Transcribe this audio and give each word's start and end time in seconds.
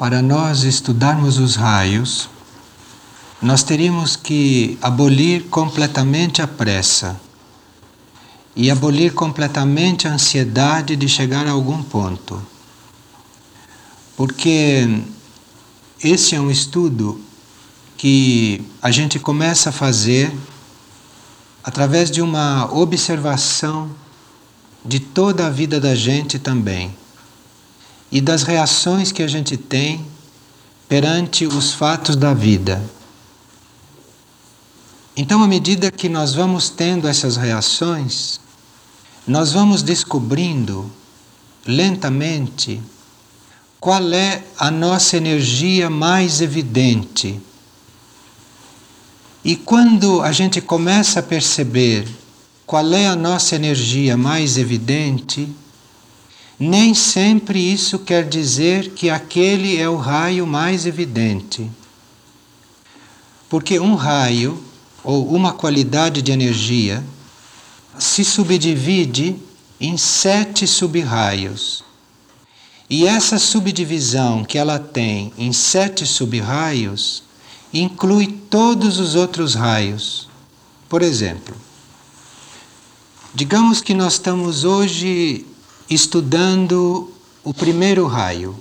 Para 0.00 0.22
nós 0.22 0.62
estudarmos 0.62 1.36
os 1.36 1.56
raios, 1.56 2.30
nós 3.42 3.62
teríamos 3.62 4.16
que 4.16 4.78
abolir 4.80 5.44
completamente 5.50 6.40
a 6.40 6.48
pressa 6.48 7.20
e 8.56 8.70
abolir 8.70 9.12
completamente 9.12 10.08
a 10.08 10.14
ansiedade 10.14 10.96
de 10.96 11.06
chegar 11.06 11.46
a 11.46 11.50
algum 11.50 11.82
ponto. 11.82 12.40
Porque 14.16 15.02
esse 16.02 16.34
é 16.34 16.40
um 16.40 16.50
estudo 16.50 17.20
que 17.98 18.64
a 18.80 18.90
gente 18.90 19.18
começa 19.18 19.68
a 19.68 19.72
fazer 19.72 20.34
através 21.62 22.10
de 22.10 22.22
uma 22.22 22.72
observação 22.72 23.90
de 24.82 24.98
toda 24.98 25.46
a 25.46 25.50
vida 25.50 25.78
da 25.78 25.94
gente 25.94 26.38
também 26.38 26.98
e 28.10 28.20
das 28.20 28.42
reações 28.42 29.12
que 29.12 29.22
a 29.22 29.28
gente 29.28 29.56
tem 29.56 30.04
perante 30.88 31.46
os 31.46 31.72
fatos 31.72 32.16
da 32.16 32.34
vida. 32.34 32.82
Então, 35.16 35.42
à 35.42 35.46
medida 35.46 35.90
que 35.90 36.08
nós 36.08 36.34
vamos 36.34 36.70
tendo 36.70 37.06
essas 37.06 37.36
reações, 37.36 38.40
nós 39.26 39.52
vamos 39.52 39.82
descobrindo 39.82 40.90
lentamente 41.66 42.80
qual 43.78 44.12
é 44.12 44.42
a 44.58 44.70
nossa 44.70 45.16
energia 45.16 45.88
mais 45.88 46.40
evidente. 46.40 47.40
E 49.44 49.56
quando 49.56 50.20
a 50.22 50.32
gente 50.32 50.60
começa 50.60 51.20
a 51.20 51.22
perceber 51.22 52.06
qual 52.66 52.92
é 52.92 53.06
a 53.06 53.16
nossa 53.16 53.56
energia 53.56 54.16
mais 54.16 54.58
evidente, 54.58 55.48
nem 56.60 56.92
sempre 56.92 57.58
isso 57.58 58.00
quer 58.00 58.28
dizer 58.28 58.90
que 58.90 59.08
aquele 59.08 59.78
é 59.78 59.88
o 59.88 59.96
raio 59.96 60.46
mais 60.46 60.84
evidente. 60.84 61.70
Porque 63.48 63.80
um 63.80 63.94
raio 63.94 64.62
ou 65.02 65.34
uma 65.34 65.54
qualidade 65.54 66.20
de 66.20 66.30
energia 66.30 67.02
se 67.98 68.22
subdivide 68.22 69.36
em 69.80 69.96
sete 69.96 70.66
subraios. 70.66 71.82
E 72.90 73.06
essa 73.06 73.38
subdivisão 73.38 74.44
que 74.44 74.58
ela 74.58 74.78
tem 74.78 75.32
em 75.38 75.54
sete 75.54 76.04
subraios 76.04 77.22
inclui 77.72 78.26
todos 78.50 78.98
os 78.98 79.14
outros 79.14 79.54
raios. 79.54 80.28
Por 80.90 81.00
exemplo, 81.00 81.56
digamos 83.34 83.80
que 83.80 83.94
nós 83.94 84.14
estamos 84.14 84.64
hoje 84.64 85.46
estudando 85.90 87.10
o 87.42 87.52
primeiro 87.52 88.06
raio. 88.06 88.54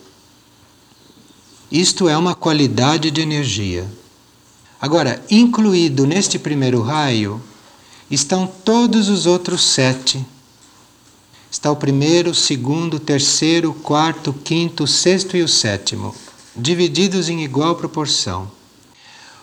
Isto 1.71 2.09
é 2.09 2.17
uma 2.17 2.33
qualidade 2.33 3.11
de 3.11 3.21
energia. 3.21 3.87
Agora, 4.81 5.23
incluído 5.29 6.07
neste 6.07 6.39
primeiro 6.39 6.81
raio 6.81 7.39
estão 8.09 8.47
todos 8.47 9.09
os 9.09 9.27
outros 9.27 9.61
sete. 9.61 10.25
Está 11.51 11.71
o 11.71 11.75
primeiro, 11.75 12.33
segundo, 12.33 12.99
terceiro, 12.99 13.73
quarto, 13.73 14.33
quinto, 14.33 14.87
sexto 14.87 15.37
e 15.37 15.43
o 15.43 15.47
sétimo, 15.47 16.15
divididos 16.55 17.29
em 17.29 17.43
igual 17.43 17.75
proporção. 17.75 18.49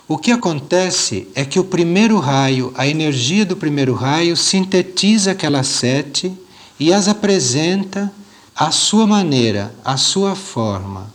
O 0.09 0.19
que 0.19 0.33
acontece 0.33 1.29
é 1.37 1.45
que 1.45 1.61
o 1.61 1.65
primeiro 1.65 2.19
raio, 2.19 2.73
a 2.77 2.87
energia 2.87 3.45
do 3.45 3.57
primeiro 3.57 3.95
raio, 3.95 4.37
sintetiza 4.37 5.33
aquelas 5.33 5.69
sete 5.69 6.37
e 6.79 6.93
as 6.93 7.09
apresenta 7.09 8.13
à 8.55 8.71
sua 8.71 9.07
maneira, 9.07 9.75
à 9.85 9.97
sua 9.97 10.35
forma. 10.35 11.13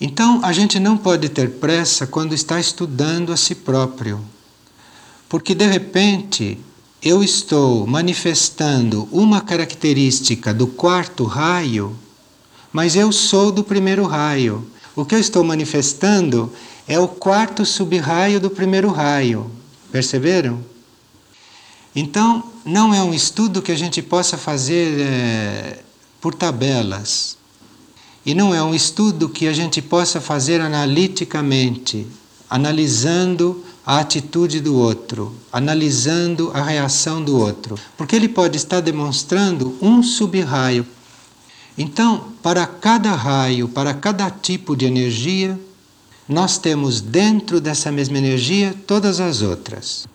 Então, 0.00 0.40
a 0.42 0.52
gente 0.52 0.78
não 0.78 0.96
pode 0.96 1.28
ter 1.28 1.52
pressa 1.52 2.06
quando 2.06 2.34
está 2.34 2.58
estudando 2.60 3.32
a 3.32 3.36
si 3.36 3.54
próprio, 3.54 4.20
porque 5.28 5.54
de 5.54 5.66
repente 5.66 6.58
eu 7.02 7.22
estou 7.22 7.86
manifestando 7.86 9.08
uma 9.12 9.40
característica 9.40 10.52
do 10.54 10.66
quarto 10.66 11.24
raio, 11.24 11.96
mas 12.72 12.96
eu 12.96 13.12
sou 13.12 13.52
do 13.52 13.62
primeiro 13.62 14.04
raio. 14.04 14.66
O 14.96 15.04
que 15.04 15.14
eu 15.14 15.18
estou 15.18 15.44
manifestando 15.44 16.52
é 16.86 16.98
o 16.98 17.08
quarto 17.08 17.64
subraio 17.64 18.40
do 18.40 18.50
primeiro 18.50 18.90
raio. 18.90 19.50
Perceberam? 19.90 20.60
Então, 21.94 22.53
não 22.64 22.94
é 22.94 23.02
um 23.02 23.12
estudo 23.12 23.60
que 23.60 23.70
a 23.70 23.76
gente 23.76 24.00
possa 24.00 24.38
fazer 24.38 25.00
é, 25.00 25.78
por 26.20 26.34
tabelas. 26.34 27.36
E 28.24 28.34
não 28.34 28.54
é 28.54 28.62
um 28.62 28.74
estudo 28.74 29.28
que 29.28 29.46
a 29.46 29.52
gente 29.52 29.82
possa 29.82 30.18
fazer 30.20 30.60
analiticamente, 30.62 32.06
analisando 32.48 33.62
a 33.84 33.98
atitude 33.98 34.60
do 34.60 34.76
outro, 34.76 35.34
analisando 35.52 36.50
a 36.54 36.62
reação 36.62 37.22
do 37.22 37.36
outro, 37.36 37.78
porque 37.98 38.16
ele 38.16 38.30
pode 38.30 38.56
estar 38.56 38.80
demonstrando 38.80 39.76
um 39.82 40.02
subraio. 40.02 40.86
Então, 41.76 42.28
para 42.42 42.66
cada 42.66 43.12
raio, 43.12 43.68
para 43.68 43.92
cada 43.92 44.30
tipo 44.30 44.74
de 44.74 44.86
energia, 44.86 45.60
nós 46.26 46.56
temos 46.56 47.02
dentro 47.02 47.60
dessa 47.60 47.92
mesma 47.92 48.16
energia 48.16 48.74
todas 48.86 49.20
as 49.20 49.42
outras. 49.42 50.06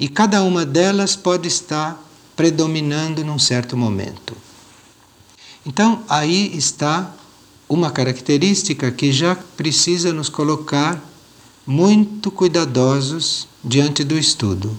E 0.00 0.08
cada 0.08 0.42
uma 0.42 0.64
delas 0.64 1.14
pode 1.14 1.46
estar 1.46 2.02
predominando 2.34 3.22
num 3.22 3.38
certo 3.38 3.76
momento. 3.76 4.34
Então, 5.64 6.02
aí 6.08 6.56
está 6.56 7.14
uma 7.68 7.90
característica 7.90 8.90
que 8.90 9.12
já 9.12 9.36
precisa 9.36 10.10
nos 10.10 10.30
colocar 10.30 10.98
muito 11.66 12.30
cuidadosos 12.30 13.46
diante 13.62 14.02
do 14.02 14.18
estudo. 14.18 14.74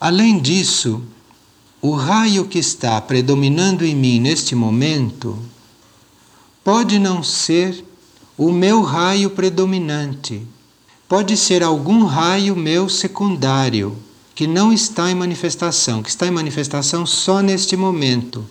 Além 0.00 0.40
disso, 0.40 1.02
o 1.82 1.92
raio 1.92 2.46
que 2.46 2.58
está 2.58 2.98
predominando 2.98 3.84
em 3.84 3.94
mim 3.94 4.18
neste 4.18 4.54
momento 4.54 5.38
pode 6.64 6.98
não 6.98 7.22
ser 7.22 7.84
o 8.38 8.50
meu 8.50 8.80
raio 8.80 9.28
predominante, 9.28 10.46
pode 11.10 11.36
ser 11.36 11.64
algum 11.64 12.04
raio 12.04 12.54
meu 12.54 12.88
secundário 12.88 13.96
que 14.32 14.46
não 14.46 14.72
está 14.72 15.10
em 15.10 15.14
manifestação, 15.16 16.04
que 16.04 16.08
está 16.08 16.24
em 16.24 16.30
manifestação 16.30 17.04
só 17.04 17.40
neste 17.40 17.76
momento, 17.76 18.48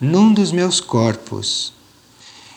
num 0.00 0.32
dos 0.32 0.52
meus 0.52 0.80
corpos. 0.80 1.72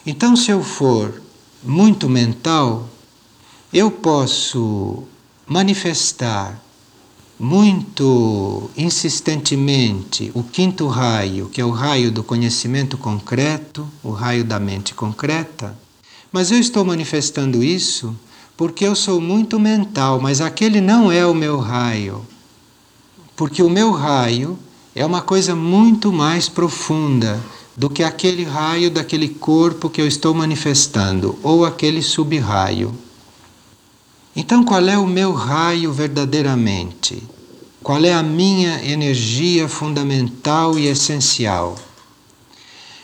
Então, 0.06 0.36
se 0.36 0.52
eu 0.52 0.62
for 0.62 1.20
muito 1.64 2.08
mental, 2.08 2.88
eu 3.74 3.90
posso 3.90 5.06
manifestar 5.48 6.62
muito 7.40 8.70
insistentemente 8.78 10.32
o 10.36 10.44
quinto 10.44 10.86
raio, 10.86 11.50
que 11.50 11.60
é 11.60 11.66
o 11.66 11.72
raio 11.72 12.12
do 12.12 12.24
conhecimento 12.24 12.96
concreto, 12.96 13.90
o 14.04 14.12
raio 14.12 14.44
da 14.44 14.60
mente 14.60 14.94
concreta, 14.94 15.76
mas 16.32 16.52
eu 16.52 16.60
estou 16.60 16.86
manifestando 16.86 17.64
isso 17.64 18.16
porque 18.62 18.86
eu 18.86 18.96
sou 18.96 19.20
muito 19.20 19.60
mental, 19.60 20.22
mas 20.22 20.40
aquele 20.40 20.80
não 20.80 21.12
é 21.12 21.26
o 21.26 21.34
meu 21.34 21.58
raio. 21.58 22.24
Porque 23.36 23.64
o 23.64 23.70
meu 23.72 23.92
raio 23.92 24.56
é 24.94 25.04
uma 25.04 25.20
coisa 25.20 25.56
muito 25.56 26.14
mais 26.14 26.48
profunda 26.48 27.42
do 27.76 27.90
que 27.90 28.04
aquele 28.04 28.44
raio 28.44 28.92
daquele 28.92 29.30
corpo 29.30 29.90
que 29.90 30.00
eu 30.00 30.06
estou 30.06 30.36
manifestando, 30.36 31.40
ou 31.42 31.66
aquele 31.66 32.04
sub-raio. 32.04 32.94
Então, 34.36 34.64
qual 34.64 34.88
é 34.88 34.96
o 34.96 35.08
meu 35.08 35.34
raio 35.34 35.92
verdadeiramente? 35.92 37.24
Qual 37.82 38.06
é 38.06 38.14
a 38.14 38.22
minha 38.22 38.86
energia 38.86 39.68
fundamental 39.68 40.78
e 40.78 40.86
essencial? 40.86 41.76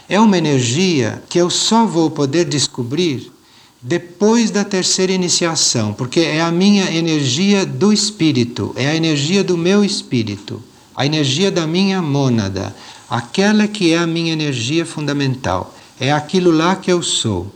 É 0.08 0.20
uma 0.20 0.38
energia 0.38 1.24
que 1.28 1.40
eu 1.40 1.50
só 1.50 1.84
vou 1.84 2.12
poder 2.12 2.46
descobrir 2.46 3.36
depois 3.82 4.50
da 4.50 4.64
terceira 4.64 5.12
iniciação, 5.12 5.94
porque 5.94 6.20
é 6.20 6.42
a 6.42 6.52
minha 6.52 6.92
energia 6.92 7.66
do 7.66 7.94
espírito, 7.94 8.74
é 8.76 8.88
a 8.88 8.96
energia 8.96 9.44
do 9.44 9.58
meu 9.58 9.84
espírito, 9.84 10.62
a 10.96 11.06
energia 11.06 11.52
da 11.52 11.68
minha 11.68 12.02
mônada, 12.02 12.76
aquela 13.10 13.68
que 13.68 13.94
é 13.94 13.98
a 13.98 14.08
minha 14.08 14.34
energia 14.34 14.86
fundamental, 14.86 15.76
é 16.00 16.12
aquilo 16.12 16.52
lá 16.52 16.76
que 16.76 16.92
eu 16.92 17.04
sou 17.04 17.54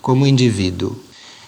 como 0.00 0.26
indivíduo. 0.26 0.96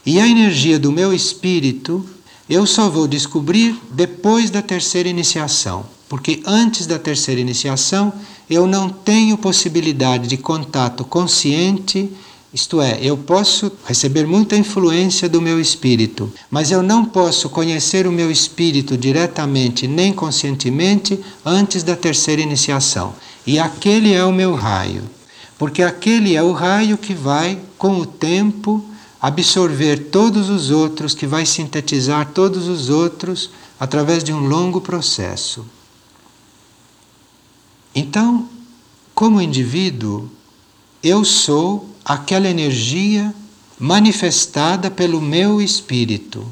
E 0.06 0.21
a 0.21 0.27
energia 0.27 0.79
do 0.79 0.93
meu 0.93 1.12
espírito 1.12 2.05
eu 2.49 2.67
só 2.67 2.91
vou 2.91 3.09
descobrir 3.09 3.75
depois 3.91 4.50
da 4.50 4.61
terceira 4.61 5.09
iniciação, 5.09 5.87
porque 6.09 6.43
antes 6.44 6.87
da 6.87 6.99
terceira 6.99 7.41
iniciação 7.41 8.12
eu 8.49 8.67
não 8.67 8.91
tenho 8.91 9.38
possibilidade 9.38 10.29
de 10.29 10.37
contato 10.37 11.05
consciente 11.05 12.11
isto 12.55 12.81
é, 12.81 13.01
eu 13.03 13.17
posso 13.17 13.73
receber 13.85 14.29
muita 14.29 14.56
influência 14.56 15.29
do 15.29 15.43
meu 15.43 15.61
espírito, 15.61 16.33
mas 16.49 16.71
eu 16.71 16.85
não 16.85 17.05
posso 17.05 17.51
conhecer 17.51 18.06
o 18.06 18.12
meu 18.12 18.31
espírito 18.31 18.97
diretamente 18.97 19.89
nem 19.89 20.12
conscientemente 20.12 21.19
antes 21.45 21.83
da 21.83 21.97
terceira 21.97 22.41
iniciação. 22.41 23.12
E 23.45 23.59
aquele 23.59 24.12
é 24.12 24.25
o 24.25 24.33
meu 24.33 24.55
raio. 24.55 25.03
porque 25.59 25.83
aquele 25.83 26.37
é 26.37 26.43
o 26.43 26.53
raio 26.53 26.99
que 26.99 27.15
vai, 27.15 27.59
com 27.79 27.99
o 27.99 28.06
tempo, 28.06 28.85
absorver 29.21 30.11
todos 30.11 30.49
os 30.49 30.71
outros, 30.71 31.15
que 31.15 31.27
vai 31.27 31.47
sintetizar 31.47 32.31
todos 32.33 32.69
os 32.69 32.89
outros 32.89 33.51
através 33.79 34.23
de 34.23 34.33
um 34.33 34.47
longo 34.47 34.81
processo. 34.81 35.65
Então, 37.95 38.49
como 39.15 39.41
indivíduo, 39.41 40.29
eu 41.03 41.25
sou 41.25 41.94
aquela 42.05 42.49
energia 42.49 43.35
manifestada 43.79 44.91
pelo 44.91 45.21
meu 45.21 45.61
espírito. 45.61 46.47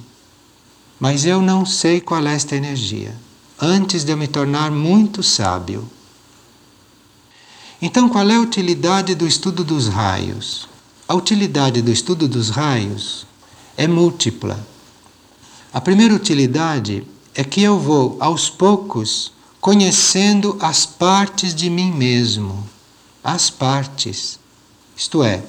Mas 0.99 1.25
eu 1.25 1.43
não 1.43 1.67
sei 1.67 2.01
qual 2.01 2.27
é 2.27 2.35
esta 2.35 2.57
energia, 2.57 3.15
antes 3.61 4.05
de 4.05 4.13
eu 4.13 4.17
me 4.17 4.29
tornar 4.29 4.71
muito 4.71 5.23
sábio. 5.23 5.89
Então, 7.81 8.09
qual 8.09 8.29
é 8.31 8.37
a 8.37 8.41
utilidade 8.41 9.15
do 9.15 9.27
estudo 9.27 9.65
dos 9.65 9.89
raios? 9.89 10.69
A 11.09 11.15
utilidade 11.15 11.83
do 11.83 11.91
estudo 11.91 12.29
dos 12.29 12.49
raios 12.49 13.27
é 13.77 13.89
múltipla. 13.89 14.65
A 15.73 15.81
primeira 15.81 16.15
utilidade 16.15 17.05
é 17.35 17.43
que 17.43 17.61
eu 17.61 17.79
vou, 17.79 18.17
aos 18.21 18.49
poucos, 18.49 19.33
conhecendo 19.61 20.57
as 20.61 20.87
partes 20.87 21.55
de 21.55 21.69
mim 21.69 21.91
mesmo. 21.91 22.69
As 23.25 23.51
partes. 23.51 24.39
Isto 24.97 25.23
é, 25.23 25.43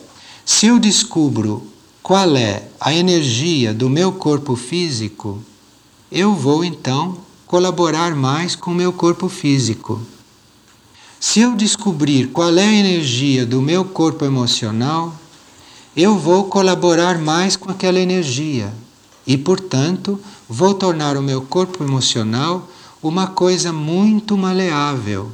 se 0.46 0.68
eu 0.68 0.80
descubro 0.80 1.66
qual 2.02 2.36
é 2.36 2.68
a 2.80 2.94
energia 2.94 3.74
do 3.74 3.90
meu 3.90 4.12
corpo 4.12 4.56
físico, 4.56 5.42
eu 6.12 6.34
vou 6.34 6.64
então 6.64 7.18
colaborar 7.48 8.16
mais 8.16 8.56
com 8.56 8.72
o 8.72 8.76
meu 8.76 8.92
corpo 8.92 9.30
físico. 9.30 10.02
Se 11.20 11.40
eu 11.40 11.56
descobrir 11.56 12.28
qual 12.28 12.58
é 12.58 12.66
a 12.66 12.74
energia 12.74 13.46
do 13.46 13.62
meu 13.62 13.86
corpo 13.86 14.26
emocional, 14.26 15.16
eu 15.96 16.18
vou 16.18 16.46
colaborar 16.46 17.18
mais 17.20 17.56
com 17.56 17.72
aquela 17.72 18.00
energia 18.00 18.74
e, 19.26 19.38
portanto, 19.38 20.20
vou 20.50 20.74
tornar 20.74 21.16
o 21.16 21.22
meu 21.22 21.42
corpo 21.42 21.84
emocional 21.84 22.68
uma 23.02 23.28
coisa 23.28 23.72
muito 23.72 24.36
maleável 24.36 25.32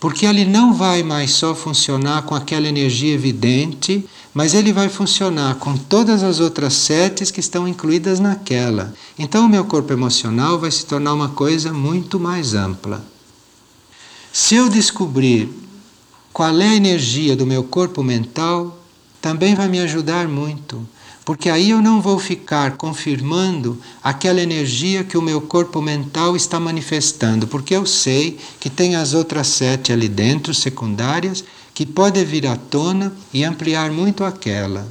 porque 0.00 0.26
ele 0.26 0.44
não 0.44 0.72
vai 0.72 1.02
mais 1.02 1.32
só 1.32 1.54
funcionar 1.54 2.22
com 2.22 2.34
aquela 2.34 2.68
energia 2.68 3.14
evidente, 3.14 4.04
mas 4.32 4.54
ele 4.54 4.72
vai 4.72 4.88
funcionar 4.88 5.56
com 5.56 5.76
todas 5.76 6.22
as 6.22 6.38
outras 6.38 6.74
setes 6.74 7.30
que 7.30 7.40
estão 7.40 7.66
incluídas 7.66 8.20
naquela. 8.20 8.94
Então 9.18 9.46
o 9.46 9.48
meu 9.48 9.64
corpo 9.64 9.92
emocional 9.92 10.58
vai 10.58 10.70
se 10.70 10.86
tornar 10.86 11.14
uma 11.14 11.30
coisa 11.30 11.72
muito 11.72 12.20
mais 12.20 12.54
ampla. 12.54 13.04
Se 14.32 14.54
eu 14.54 14.68
descobrir 14.68 15.50
qual 16.32 16.56
é 16.60 16.68
a 16.68 16.76
energia 16.76 17.34
do 17.34 17.46
meu 17.46 17.64
corpo 17.64 18.02
mental, 18.02 18.78
também 19.20 19.54
vai 19.54 19.68
me 19.68 19.80
ajudar 19.80 20.28
muito 20.28 20.86
porque 21.28 21.50
aí 21.50 21.68
eu 21.68 21.82
não 21.82 22.00
vou 22.00 22.18
ficar 22.18 22.78
confirmando 22.78 23.78
aquela 24.02 24.40
energia 24.40 25.04
que 25.04 25.18
o 25.18 25.20
meu 25.20 25.42
corpo 25.42 25.82
mental 25.82 26.34
está 26.34 26.58
manifestando, 26.58 27.46
porque 27.46 27.76
eu 27.76 27.84
sei 27.84 28.38
que 28.58 28.70
tem 28.70 28.96
as 28.96 29.12
outras 29.12 29.46
sete 29.48 29.92
ali 29.92 30.08
dentro, 30.08 30.54
secundárias, 30.54 31.44
que 31.74 31.84
podem 31.84 32.24
vir 32.24 32.46
à 32.46 32.56
tona 32.56 33.12
e 33.30 33.44
ampliar 33.44 33.90
muito 33.90 34.24
aquela. 34.24 34.88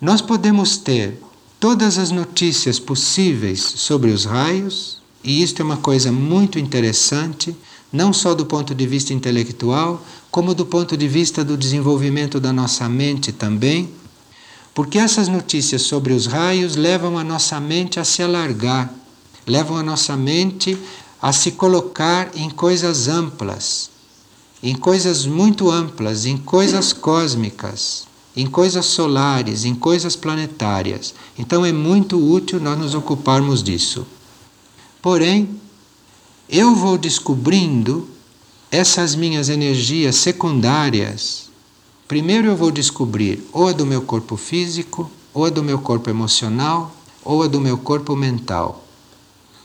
Nós 0.00 0.20
podemos 0.20 0.78
ter 0.78 1.22
todas 1.60 1.96
as 1.96 2.10
notícias 2.10 2.80
possíveis 2.80 3.60
sobre 3.62 4.10
os 4.10 4.24
raios, 4.24 5.00
e 5.22 5.44
isto 5.44 5.62
é 5.62 5.64
uma 5.64 5.76
coisa 5.76 6.10
muito 6.10 6.58
interessante, 6.58 7.54
não 7.92 8.12
só 8.12 8.34
do 8.34 8.46
ponto 8.46 8.74
de 8.74 8.84
vista 8.84 9.14
intelectual, 9.14 10.04
como 10.28 10.56
do 10.56 10.66
ponto 10.66 10.96
de 10.96 11.06
vista 11.06 11.44
do 11.44 11.56
desenvolvimento 11.56 12.40
da 12.40 12.52
nossa 12.52 12.88
mente 12.88 13.30
também 13.30 13.88
porque 14.74 14.98
essas 14.98 15.28
notícias 15.28 15.82
sobre 15.82 16.12
os 16.12 16.26
raios 16.26 16.74
levam 16.74 17.16
a 17.16 17.22
nossa 17.22 17.60
mente 17.60 18.00
a 18.00 18.04
se 18.04 18.22
alargar, 18.22 18.92
levam 19.46 19.76
a 19.76 19.82
nossa 19.82 20.16
mente 20.16 20.76
a 21.22 21.32
se 21.32 21.52
colocar 21.52 22.30
em 22.34 22.50
coisas 22.50 23.06
amplas, 23.06 23.88
em 24.62 24.74
coisas 24.74 25.24
muito 25.24 25.70
amplas, 25.70 26.26
em 26.26 26.36
coisas 26.36 26.92
cósmicas, 26.92 28.06
em 28.36 28.46
coisas 28.46 28.84
solares, 28.86 29.64
em 29.64 29.74
coisas 29.74 30.16
planetárias. 30.16 31.14
Então 31.38 31.64
é 31.64 31.72
muito 31.72 32.18
útil 32.18 32.58
nós 32.58 32.76
nos 32.76 32.94
ocuparmos 32.94 33.62
disso. 33.62 34.04
Porém, 35.00 35.60
eu 36.48 36.74
vou 36.74 36.98
descobrindo 36.98 38.08
essas 38.70 39.14
minhas 39.14 39.48
energias 39.48 40.16
secundárias 40.16 41.44
Primeiro 42.06 42.48
eu 42.48 42.56
vou 42.56 42.70
descobrir 42.70 43.42
ou 43.52 43.68
a 43.68 43.72
do 43.72 43.86
meu 43.86 44.02
corpo 44.02 44.36
físico, 44.36 45.10
ou 45.32 45.46
a 45.46 45.50
do 45.50 45.62
meu 45.62 45.78
corpo 45.78 46.10
emocional, 46.10 46.94
ou 47.24 47.42
a 47.42 47.48
do 47.48 47.60
meu 47.60 47.78
corpo 47.78 48.14
mental. 48.14 48.84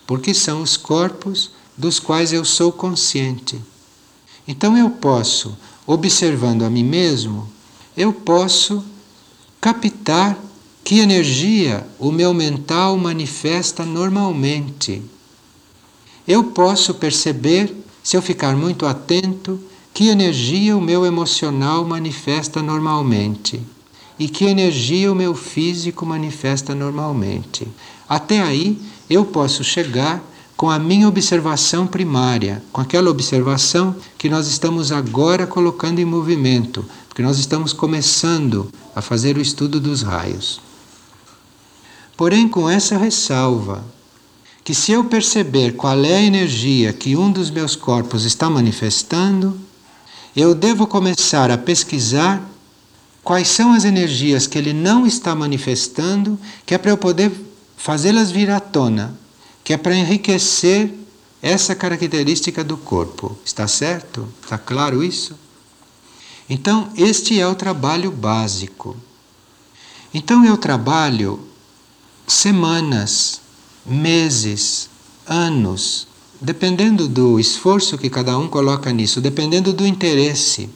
Porque 0.07 0.33
são 0.33 0.61
os 0.61 0.77
corpos 0.77 1.51
dos 1.77 1.99
quais 1.99 2.33
eu 2.33 2.43
sou 2.45 2.71
consciente. 2.71 3.61
Então 4.47 4.77
eu 4.77 4.89
posso, 4.89 5.57
observando 5.85 6.63
a 6.63 6.69
mim 6.69 6.83
mesmo, 6.83 7.47
eu 7.95 8.11
posso 8.11 8.83
captar 9.61 10.37
que 10.83 10.99
energia 10.99 11.85
o 11.99 12.11
meu 12.11 12.33
mental 12.33 12.97
manifesta 12.97 13.85
normalmente. 13.85 15.03
Eu 16.27 16.45
posso 16.45 16.95
perceber, 16.95 17.75
se 18.01 18.15
eu 18.15 18.21
ficar 18.21 18.55
muito 18.55 18.85
atento, 18.85 19.59
que 19.99 20.07
energia 20.07 20.77
o 20.77 20.81
meu 20.81 21.05
emocional 21.05 21.83
manifesta 21.83 22.61
normalmente 22.61 23.61
e 24.17 24.29
que 24.29 24.45
energia 24.45 25.11
o 25.11 25.15
meu 25.15 25.35
físico 25.35 26.05
manifesta 26.05 26.73
normalmente. 26.73 27.67
Até 28.07 28.39
aí 28.39 28.81
eu 29.09 29.25
posso 29.25 29.61
chegar 29.61 30.23
com 30.55 30.69
a 30.69 30.79
minha 30.79 31.05
observação 31.05 31.85
primária, 31.85 32.63
com 32.71 32.79
aquela 32.79 33.09
observação 33.09 33.93
que 34.17 34.29
nós 34.29 34.47
estamos 34.47 34.93
agora 34.93 35.45
colocando 35.45 35.99
em 35.99 36.05
movimento, 36.05 36.85
porque 37.09 37.21
nós 37.21 37.37
estamos 37.37 37.73
começando 37.73 38.71
a 38.95 39.01
fazer 39.01 39.35
o 39.35 39.41
estudo 39.41 39.81
dos 39.81 40.01
raios. 40.01 40.61
Porém, 42.15 42.47
com 42.47 42.69
essa 42.69 42.97
ressalva, 42.97 43.83
que 44.63 44.73
se 44.73 44.93
eu 44.93 45.03
perceber 45.03 45.73
qual 45.73 46.01
é 46.05 46.15
a 46.15 46.23
energia 46.23 46.93
que 46.93 47.17
um 47.17 47.29
dos 47.29 47.49
meus 47.49 47.75
corpos 47.75 48.23
está 48.23 48.49
manifestando, 48.49 49.67
eu 50.35 50.53
devo 50.53 50.85
começar 50.87 51.51
a 51.51 51.57
pesquisar 51.57 52.41
quais 53.23 53.47
são 53.47 53.73
as 53.73 53.83
energias 53.83 54.47
que 54.47 54.57
ele 54.57 54.73
não 54.73 55.05
está 55.05 55.35
manifestando, 55.35 56.39
que 56.65 56.73
é 56.73 56.77
para 56.77 56.91
eu 56.91 56.97
poder 56.97 57.31
fazê-las 57.77 58.31
vir 58.31 58.49
à 58.49 58.59
tona, 58.59 59.17
que 59.63 59.73
é 59.73 59.77
para 59.77 59.95
enriquecer 59.95 60.93
essa 61.41 61.75
característica 61.75 62.63
do 62.63 62.77
corpo. 62.77 63.37
Está 63.45 63.67
certo? 63.67 64.27
Está 64.41 64.57
claro 64.57 65.03
isso? 65.03 65.37
Então, 66.49 66.91
este 66.95 67.39
é 67.39 67.47
o 67.47 67.55
trabalho 67.55 68.11
básico. 68.11 68.97
Então, 70.13 70.43
eu 70.43 70.57
trabalho 70.57 71.39
semanas, 72.27 73.41
meses, 73.85 74.89
anos 75.27 76.08
dependendo 76.41 77.07
do 77.07 77.39
esforço 77.39 77.97
que 77.97 78.09
cada 78.09 78.37
um 78.37 78.47
coloca 78.47 78.91
nisso, 78.91 79.19
dependendo 79.19 79.73
do 79.73 79.85
interesse 79.85 80.69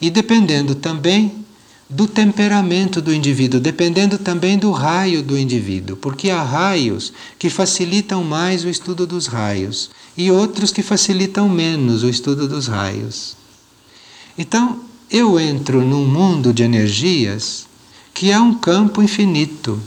e 0.00 0.10
dependendo 0.10 0.74
também 0.74 1.44
do 1.88 2.06
temperamento 2.06 3.00
do 3.00 3.12
indivíduo, 3.12 3.60
dependendo 3.60 4.18
também 4.18 4.58
do 4.58 4.70
raio 4.70 5.22
do 5.22 5.38
indivíduo, 5.38 5.96
porque 5.96 6.30
há 6.30 6.42
raios 6.42 7.12
que 7.38 7.50
facilitam 7.50 8.24
mais 8.24 8.64
o 8.64 8.68
estudo 8.68 9.06
dos 9.06 9.26
raios 9.26 9.90
e 10.16 10.30
outros 10.30 10.72
que 10.72 10.82
facilitam 10.82 11.48
menos 11.48 12.02
o 12.02 12.08
estudo 12.08 12.48
dos 12.48 12.66
raios. 12.66 13.36
Então, 14.36 14.80
eu 15.10 15.38
entro 15.38 15.82
num 15.82 16.04
mundo 16.04 16.52
de 16.52 16.62
energias 16.62 17.66
que 18.12 18.30
é 18.30 18.40
um 18.40 18.54
campo 18.54 19.02
infinito 19.02 19.80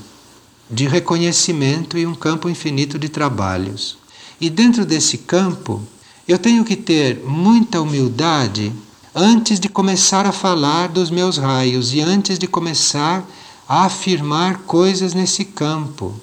de 0.69 0.87
reconhecimento 0.87 1.97
e 1.97 2.05
um 2.05 2.13
campo 2.13 2.49
infinito 2.49 2.99
de 2.99 3.09
trabalhos. 3.09 3.97
E 4.39 4.49
dentro 4.49 4.85
desse 4.85 5.17
campo, 5.17 5.81
eu 6.27 6.37
tenho 6.37 6.63
que 6.63 6.75
ter 6.75 7.23
muita 7.25 7.81
humildade 7.81 8.71
antes 9.15 9.59
de 9.59 9.67
começar 9.67 10.25
a 10.27 10.31
falar 10.31 10.89
dos 10.89 11.09
meus 11.09 11.37
raios 11.37 11.93
e 11.93 12.01
antes 12.01 12.37
de 12.37 12.45
começar 12.45 13.27
a 13.67 13.85
afirmar 13.85 14.59
coisas 14.59 15.13
nesse 15.13 15.43
campo, 15.43 16.13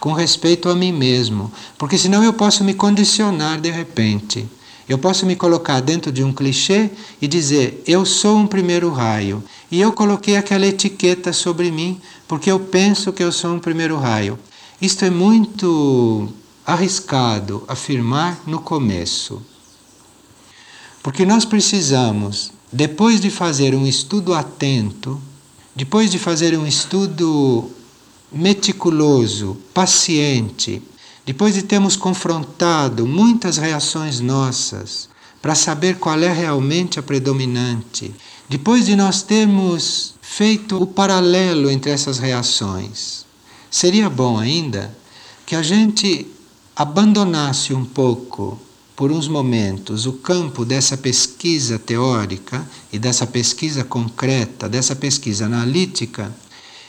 com 0.00 0.12
respeito 0.12 0.68
a 0.68 0.74
mim 0.74 0.92
mesmo, 0.92 1.52
porque 1.76 1.98
senão 1.98 2.24
eu 2.24 2.32
posso 2.32 2.64
me 2.64 2.72
condicionar 2.72 3.60
de 3.60 3.70
repente. 3.70 4.48
Eu 4.88 4.98
posso 4.98 5.24
me 5.24 5.36
colocar 5.36 5.80
dentro 5.80 6.10
de 6.10 6.24
um 6.24 6.32
clichê 6.32 6.90
e 7.20 7.28
dizer: 7.28 7.82
eu 7.86 8.04
sou 8.04 8.36
um 8.36 8.46
primeiro 8.46 8.90
raio. 8.90 9.42
E 9.70 9.80
eu 9.80 9.92
coloquei 9.92 10.36
aquela 10.36 10.66
etiqueta 10.66 11.32
sobre 11.32 11.70
mim 11.70 12.00
porque 12.26 12.50
eu 12.50 12.58
penso 12.58 13.12
que 13.12 13.22
eu 13.22 13.30
sou 13.30 13.54
um 13.54 13.58
primeiro 13.58 13.96
raio. 13.96 14.38
Isto 14.80 15.04
é 15.04 15.10
muito 15.10 16.28
arriscado 16.66 17.64
afirmar 17.66 18.40
no 18.46 18.60
começo. 18.60 19.42
Porque 21.02 21.26
nós 21.26 21.44
precisamos 21.44 22.52
depois 22.72 23.20
de 23.20 23.30
fazer 23.30 23.74
um 23.74 23.86
estudo 23.86 24.32
atento, 24.32 25.20
depois 25.74 26.10
de 26.10 26.18
fazer 26.18 26.56
um 26.56 26.66
estudo 26.66 27.70
meticuloso, 28.32 29.58
paciente, 29.74 30.82
depois 31.26 31.54
de 31.54 31.62
termos 31.62 31.96
confrontado 31.96 33.06
muitas 33.06 33.58
reações 33.58 34.20
nossas 34.20 35.08
para 35.40 35.54
saber 35.54 35.98
qual 35.98 36.18
é 36.20 36.32
realmente 36.32 36.98
a 36.98 37.02
predominante, 37.02 38.14
depois 38.48 38.86
de 38.86 38.94
nós 38.94 39.22
termos 39.22 40.14
feito 40.22 40.80
o 40.80 40.86
paralelo 40.86 41.68
entre 41.68 41.90
essas 41.90 42.18
reações, 42.18 43.26
seria 43.70 44.08
bom 44.08 44.38
ainda 44.38 44.96
que 45.44 45.56
a 45.56 45.62
gente 45.62 46.26
abandonasse 46.82 47.72
um 47.72 47.84
pouco, 47.84 48.58
por 48.96 49.12
uns 49.12 49.28
momentos, 49.28 50.04
o 50.04 50.14
campo 50.14 50.64
dessa 50.64 50.96
pesquisa 50.96 51.78
teórica 51.78 52.68
e 52.92 52.98
dessa 52.98 53.24
pesquisa 53.24 53.84
concreta, 53.84 54.68
dessa 54.68 54.96
pesquisa 54.96 55.46
analítica 55.46 56.34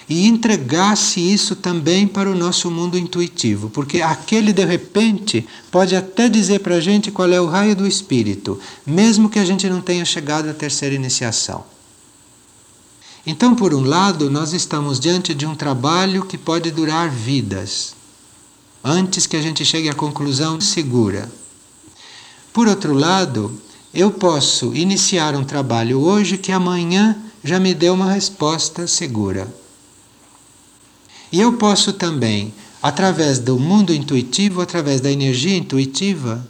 e 0.09 0.25
entregasse 0.25 1.19
isso 1.21 1.55
também 1.55 2.07
para 2.07 2.29
o 2.29 2.35
nosso 2.35 2.71
mundo 2.71 2.97
intuitivo, 2.97 3.69
porque 3.69 4.01
aquele 4.01 4.51
de 4.51 4.65
repente 4.65 5.47
pode 5.71 5.95
até 5.95 6.27
dizer 6.27 6.59
para 6.59 6.75
a 6.75 6.81
gente 6.81 7.11
qual 7.11 7.31
é 7.31 7.39
o 7.39 7.45
raio 7.45 7.75
do 7.75 7.87
espírito, 7.87 8.59
mesmo 8.85 9.29
que 9.29 9.39
a 9.39 9.45
gente 9.45 9.69
não 9.69 9.79
tenha 9.79 10.03
chegado 10.03 10.49
à 10.49 10.53
terceira 10.53 10.95
iniciação. 10.95 11.63
Então, 13.25 13.55
por 13.55 13.73
um 13.73 13.83
lado, 13.83 14.29
nós 14.29 14.53
estamos 14.53 14.99
diante 14.99 15.33
de 15.33 15.45
um 15.45 15.55
trabalho 15.55 16.25
que 16.25 16.37
pode 16.37 16.71
durar 16.71 17.09
vidas, 17.09 17.95
antes 18.83 19.25
que 19.25 19.37
a 19.37 19.41
gente 19.41 19.63
chegue 19.63 19.87
à 19.87 19.93
conclusão 19.93 20.59
segura. 20.59 21.31
Por 22.51 22.67
outro 22.67 22.93
lado, 22.93 23.59
eu 23.93 24.11
posso 24.11 24.75
iniciar 24.75 25.35
um 25.35 25.43
trabalho 25.43 26.01
hoje 26.01 26.37
que 26.37 26.51
amanhã 26.51 27.15
já 27.43 27.59
me 27.59 27.73
dê 27.73 27.89
uma 27.89 28.11
resposta 28.11 28.85
segura. 28.87 29.47
E 31.31 31.39
eu 31.39 31.53
posso 31.53 31.93
também, 31.93 32.53
através 32.81 33.39
do 33.39 33.57
mundo 33.57 33.93
intuitivo, 33.93 34.61
através 34.61 35.01
da 35.01 35.11
energia 35.11 35.57
intuitiva, 35.57 36.45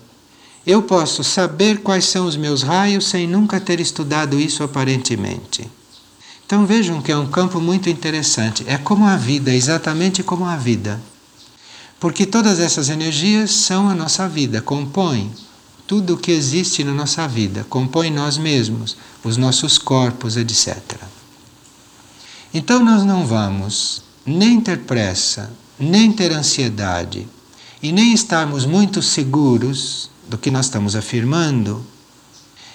eu 0.65 0.81
posso 0.81 1.23
saber 1.23 1.81
quais 1.81 2.05
são 2.05 2.25
os 2.25 2.37
meus 2.37 2.63
raios 2.63 3.05
sem 3.07 3.27
nunca 3.27 3.59
ter 3.59 3.79
estudado 3.79 4.39
isso 4.39 4.63
aparentemente. 4.63 5.69
Então 6.45 6.65
vejam 6.65 7.01
que 7.01 7.11
é 7.11 7.17
um 7.17 7.27
campo 7.27 7.59
muito 7.59 7.89
interessante. 7.89 8.63
É 8.67 8.77
como 8.77 9.05
a 9.05 9.15
vida, 9.15 9.53
exatamente 9.53 10.23
como 10.23 10.45
a 10.45 10.55
vida. 10.55 11.01
Porque 12.03 12.25
todas 12.25 12.59
essas 12.59 12.89
energias 12.89 13.49
são 13.51 13.89
a 13.89 13.95
nossa 13.95 14.27
vida, 14.27 14.61
compõem 14.61 15.31
tudo 15.87 16.15
o 16.15 16.17
que 16.17 16.33
existe 16.33 16.83
na 16.83 16.93
nossa 16.93 17.25
vida, 17.29 17.65
compõem 17.69 18.11
nós 18.11 18.37
mesmos, 18.37 18.97
os 19.23 19.37
nossos 19.37 19.77
corpos, 19.77 20.35
etc. 20.35 20.77
Então 22.53 22.83
nós 22.83 23.05
não 23.05 23.25
vamos 23.25 24.03
nem 24.25 24.59
ter 24.59 24.79
pressa, 24.79 25.49
nem 25.79 26.11
ter 26.11 26.33
ansiedade 26.33 27.25
e 27.81 27.93
nem 27.93 28.11
estarmos 28.11 28.65
muito 28.65 29.01
seguros 29.01 30.09
do 30.27 30.37
que 30.37 30.51
nós 30.51 30.65
estamos 30.65 30.97
afirmando, 30.97 31.85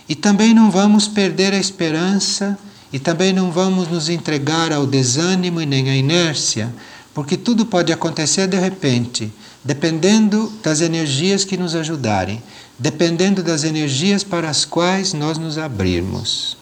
e 0.08 0.14
também 0.14 0.54
não 0.54 0.70
vamos 0.70 1.06
perder 1.06 1.52
a 1.52 1.58
esperança 1.58 2.58
e 2.90 2.98
também 2.98 3.34
não 3.34 3.50
vamos 3.50 3.88
nos 3.88 4.08
entregar 4.08 4.72
ao 4.72 4.86
desânimo 4.86 5.60
e 5.60 5.66
nem 5.66 5.90
à 5.90 5.94
inércia, 5.94 6.74
porque 7.18 7.36
tudo 7.36 7.66
pode 7.66 7.92
acontecer 7.92 8.46
de 8.46 8.56
repente, 8.56 9.32
dependendo 9.64 10.52
das 10.62 10.80
energias 10.80 11.44
que 11.44 11.56
nos 11.56 11.74
ajudarem, 11.74 12.40
dependendo 12.78 13.42
das 13.42 13.64
energias 13.64 14.22
para 14.22 14.48
as 14.48 14.64
quais 14.64 15.12
nós 15.14 15.36
nos 15.36 15.58
abrirmos. 15.58 16.56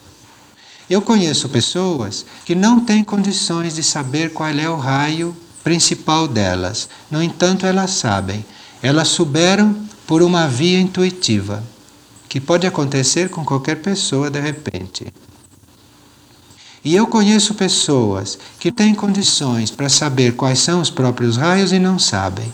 Eu 0.89 0.99
conheço 0.99 1.47
pessoas 1.47 2.25
que 2.43 2.55
não 2.55 2.79
têm 2.79 3.03
condições 3.03 3.75
de 3.75 3.83
saber 3.83 4.33
qual 4.33 4.49
é 4.49 4.67
o 4.67 4.77
raio 4.77 5.37
principal 5.63 6.27
delas. 6.27 6.89
No 7.11 7.21
entanto, 7.21 7.67
elas 7.67 7.91
sabem. 7.91 8.43
Elas 8.81 9.09
souberam 9.09 9.75
por 10.07 10.23
uma 10.23 10.47
via 10.47 10.79
intuitiva, 10.79 11.63
que 12.27 12.41
pode 12.41 12.65
acontecer 12.65 13.29
com 13.29 13.45
qualquer 13.45 13.75
pessoa 13.75 14.31
de 14.31 14.39
repente. 14.39 15.05
E 16.87 16.95
eu 16.95 17.05
conheço 17.05 17.53
pessoas 17.53 18.39
que 18.57 18.71
têm 18.71 18.95
condições 18.95 19.69
para 19.69 19.89
saber 19.89 20.37
quais 20.37 20.59
são 20.59 20.79
os 20.79 20.89
próprios 20.89 21.35
raios 21.35 21.73
e 21.73 21.79
não 21.79 21.99
sabem. 21.99 22.53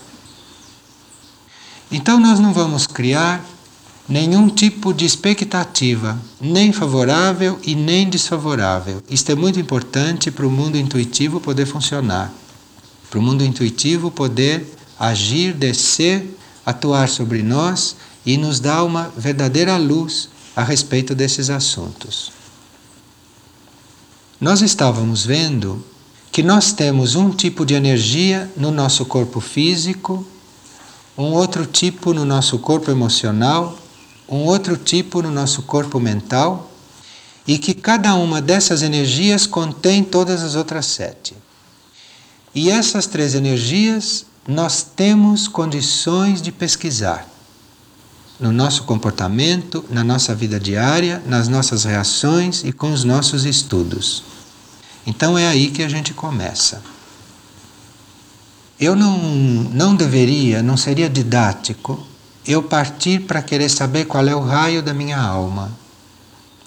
Então 1.92 2.20
nós 2.20 2.40
não 2.40 2.52
vamos 2.52 2.88
criar 2.88 3.46
nenhum 4.10 4.50
tipo 4.50 4.92
de 4.92 5.06
expectativa, 5.06 6.20
nem 6.42 6.74
favorável 6.74 7.60
e 7.62 7.76
nem 7.76 8.10
desfavorável. 8.10 9.04
Isto 9.08 9.34
é 9.34 9.36
muito 9.36 9.60
importante 9.60 10.32
para 10.32 10.48
o 10.48 10.50
mundo 10.50 10.80
intuitivo 10.80 11.40
poder 11.40 11.68
funcionar, 11.68 12.34
para 13.12 13.20
o 13.20 13.22
mundo 13.22 13.44
intuitivo 13.44 14.10
poder 14.10 14.66
agir, 15.00 15.54
descer, 15.54 16.36
atuar 16.66 17.08
sobre 17.08 17.44
nós 17.44 17.96
e 18.26 18.36
nos 18.36 18.60
dar 18.60 18.84
uma 18.84 19.14
verdadeira 19.16 19.78
luz 19.78 20.28
a 20.56 20.64
respeito 20.64 21.14
desses 21.14 21.52
assuntos. 21.52 22.43
Nós 24.44 24.62
estávamos 24.62 25.26
vendo 25.26 25.82
que 26.30 26.44
nós 26.44 26.74
temos 26.74 27.16
um 27.16 27.30
tipo 27.30 27.66
de 27.66 27.76
energia 27.76 28.52
no 28.58 28.72
nosso 28.72 29.06
corpo 29.06 29.40
físico, 29.40 30.28
um 31.18 31.32
outro 31.32 31.66
tipo 31.66 32.14
no 32.14 32.26
nosso 32.26 32.60
corpo 32.60 32.92
emocional 32.92 33.80
um 34.28 34.44
outro 34.44 34.76
tipo 34.76 35.22
no 35.22 35.32
nosso 35.32 35.62
corpo 35.62 35.98
mental 35.98 36.70
e 37.48 37.58
que 37.58 37.74
cada 37.74 38.16
uma 38.16 38.42
dessas 38.42 38.82
energias 38.82 39.48
contém 39.48 40.04
todas 40.04 40.44
as 40.44 40.56
outras 40.56 40.88
sete. 40.88 41.34
E 42.54 42.70
essas 42.70 43.08
três 43.08 43.36
energias 43.36 44.26
nós 44.46 44.84
temos 44.84 45.48
condições 45.48 46.42
de 46.42 46.52
pesquisar 46.52 47.26
no 48.38 48.52
nosso 48.52 48.84
comportamento, 48.84 49.86
na 49.90 50.04
nossa 50.04 50.36
vida 50.36 50.60
diária, 50.60 51.24
nas 51.26 51.48
nossas 51.48 51.86
reações 51.86 52.62
e 52.66 52.74
com 52.74 52.92
os 52.92 53.06
nossos 53.06 53.46
estudos. 53.46 54.33
Então 55.06 55.38
é 55.38 55.48
aí 55.48 55.70
que 55.70 55.84
a 55.84 55.90
gente 55.90 56.14
começa. 56.14 56.82
Eu 58.80 58.96
não, 58.96 59.18
não 59.18 59.96
deveria, 59.96 60.64
não 60.64 60.76
seria 60.76 61.10
didático 61.10 62.06
eu 62.46 62.62
partir 62.62 63.22
para 63.22 63.42
querer 63.42 63.70
saber 63.70 64.06
qual 64.06 64.28
é 64.28 64.36
o 64.36 64.42
raio 64.42 64.84
da 64.84 64.94
minha 64.94 65.20
alma. 65.20 65.72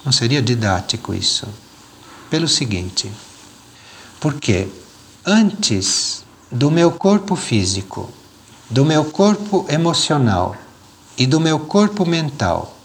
Não 0.03 0.11
seria 0.11 0.41
didático 0.41 1.13
isso? 1.13 1.47
Pelo 2.29 2.47
seguinte, 2.47 3.11
porque 4.19 4.67
antes 5.25 6.23
do 6.51 6.71
meu 6.71 6.91
corpo 6.91 7.35
físico, 7.35 8.09
do 8.69 8.83
meu 8.83 9.05
corpo 9.05 9.65
emocional 9.69 10.55
e 11.17 11.25
do 11.25 11.39
meu 11.39 11.59
corpo 11.59 12.05
mental 12.05 12.75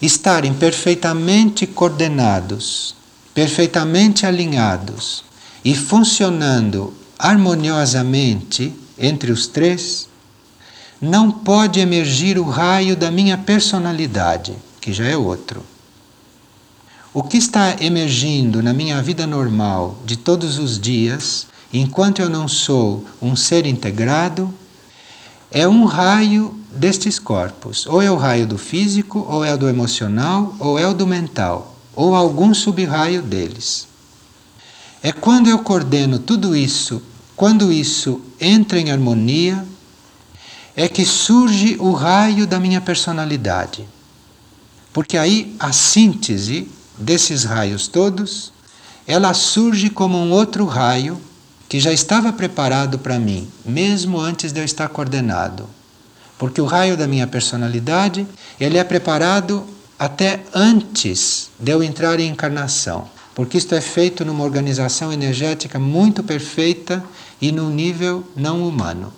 estarem 0.00 0.54
perfeitamente 0.54 1.66
coordenados, 1.66 2.94
perfeitamente 3.38 4.26
alinhados 4.26 5.22
e 5.64 5.72
funcionando 5.72 6.92
harmoniosamente 7.16 8.74
entre 8.98 9.30
os 9.30 9.46
três, 9.46 10.08
não 11.00 11.30
pode 11.30 11.78
emergir 11.78 12.36
o 12.36 12.42
raio 12.42 12.96
da 12.96 13.12
minha 13.12 13.38
personalidade, 13.38 14.56
que 14.80 14.92
já 14.92 15.04
é 15.04 15.16
outro. 15.16 15.64
O 17.14 17.22
que 17.22 17.36
está 17.36 17.76
emergindo 17.80 18.60
na 18.60 18.72
minha 18.72 19.00
vida 19.00 19.24
normal 19.24 19.96
de 20.04 20.16
todos 20.16 20.58
os 20.58 20.76
dias, 20.76 21.46
enquanto 21.72 22.20
eu 22.20 22.28
não 22.28 22.48
sou 22.48 23.04
um 23.22 23.36
ser 23.36 23.66
integrado, 23.66 24.52
é 25.48 25.68
um 25.68 25.84
raio 25.84 26.58
destes 26.72 27.20
corpos. 27.20 27.86
Ou 27.86 28.02
é 28.02 28.10
o 28.10 28.16
raio 28.16 28.48
do 28.48 28.58
físico, 28.58 29.24
ou 29.28 29.44
é 29.44 29.54
o 29.54 29.58
do 29.58 29.68
emocional, 29.68 30.56
ou 30.58 30.76
é 30.76 30.88
o 30.88 30.92
do 30.92 31.06
mental, 31.06 31.77
ou 31.98 32.14
algum 32.14 32.54
sub-raio 32.54 33.20
deles. 33.20 33.88
É 35.02 35.10
quando 35.10 35.50
eu 35.50 35.58
coordeno 35.58 36.20
tudo 36.20 36.54
isso, 36.54 37.02
quando 37.34 37.72
isso 37.72 38.20
entra 38.40 38.78
em 38.78 38.92
harmonia, 38.92 39.66
é 40.76 40.88
que 40.88 41.04
surge 41.04 41.76
o 41.80 41.90
raio 41.90 42.46
da 42.46 42.60
minha 42.60 42.80
personalidade. 42.80 43.84
Porque 44.92 45.18
aí 45.18 45.56
a 45.58 45.72
síntese 45.72 46.68
desses 46.96 47.42
raios 47.42 47.88
todos, 47.88 48.52
ela 49.04 49.34
surge 49.34 49.90
como 49.90 50.16
um 50.16 50.30
outro 50.30 50.66
raio 50.66 51.20
que 51.68 51.80
já 51.80 51.92
estava 51.92 52.32
preparado 52.32 53.00
para 53.00 53.18
mim, 53.18 53.48
mesmo 53.64 54.20
antes 54.20 54.52
de 54.52 54.60
eu 54.60 54.64
estar 54.64 54.88
coordenado. 54.88 55.68
Porque 56.38 56.60
o 56.60 56.64
raio 56.64 56.96
da 56.96 57.08
minha 57.08 57.26
personalidade, 57.26 58.24
ele 58.60 58.78
é 58.78 58.84
preparado 58.84 59.66
até 59.98 60.44
antes 60.54 61.50
de 61.58 61.72
eu 61.72 61.82
entrar 61.82 62.20
em 62.20 62.28
encarnação. 62.28 63.08
Porque 63.34 63.58
isto 63.58 63.74
é 63.74 63.80
feito 63.80 64.24
numa 64.24 64.44
organização 64.44 65.12
energética 65.12 65.78
muito 65.78 66.22
perfeita 66.22 67.04
e 67.40 67.52
num 67.52 67.70
nível 67.70 68.24
não 68.34 68.66
humano. 68.66 69.12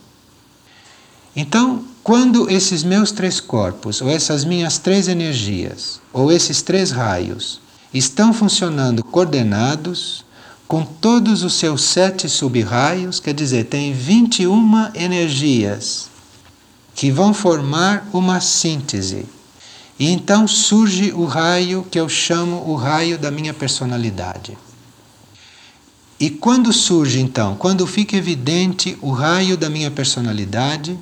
Então, 1.34 1.84
quando 2.02 2.50
esses 2.50 2.82
meus 2.82 3.12
três 3.12 3.40
corpos, 3.40 4.00
ou 4.00 4.08
essas 4.08 4.44
minhas 4.44 4.78
três 4.78 5.08
energias, 5.08 6.00
ou 6.12 6.32
esses 6.32 6.60
três 6.60 6.90
raios, 6.90 7.60
estão 7.92 8.32
funcionando 8.32 9.04
coordenados 9.04 10.24
com 10.66 10.84
todos 10.84 11.42
os 11.42 11.54
seus 11.54 11.82
sete 11.82 12.28
sub-raios, 12.28 13.20
quer 13.20 13.34
dizer, 13.34 13.64
tem 13.64 13.92
21 13.92 14.90
energias 14.94 16.08
que 16.94 17.10
vão 17.10 17.34
formar 17.34 18.08
uma 18.12 18.40
síntese. 18.40 19.26
E 20.00 20.10
então 20.10 20.48
surge 20.48 21.12
o 21.12 21.26
raio 21.26 21.86
que 21.90 22.00
eu 22.00 22.08
chamo 22.08 22.66
o 22.66 22.74
raio 22.74 23.18
da 23.18 23.30
minha 23.30 23.52
personalidade. 23.52 24.56
E 26.18 26.30
quando 26.30 26.72
surge 26.72 27.20
então, 27.20 27.54
quando 27.54 27.86
fica 27.86 28.16
evidente 28.16 28.96
o 29.02 29.10
raio 29.10 29.58
da 29.58 29.68
minha 29.68 29.90
personalidade, 29.90 30.98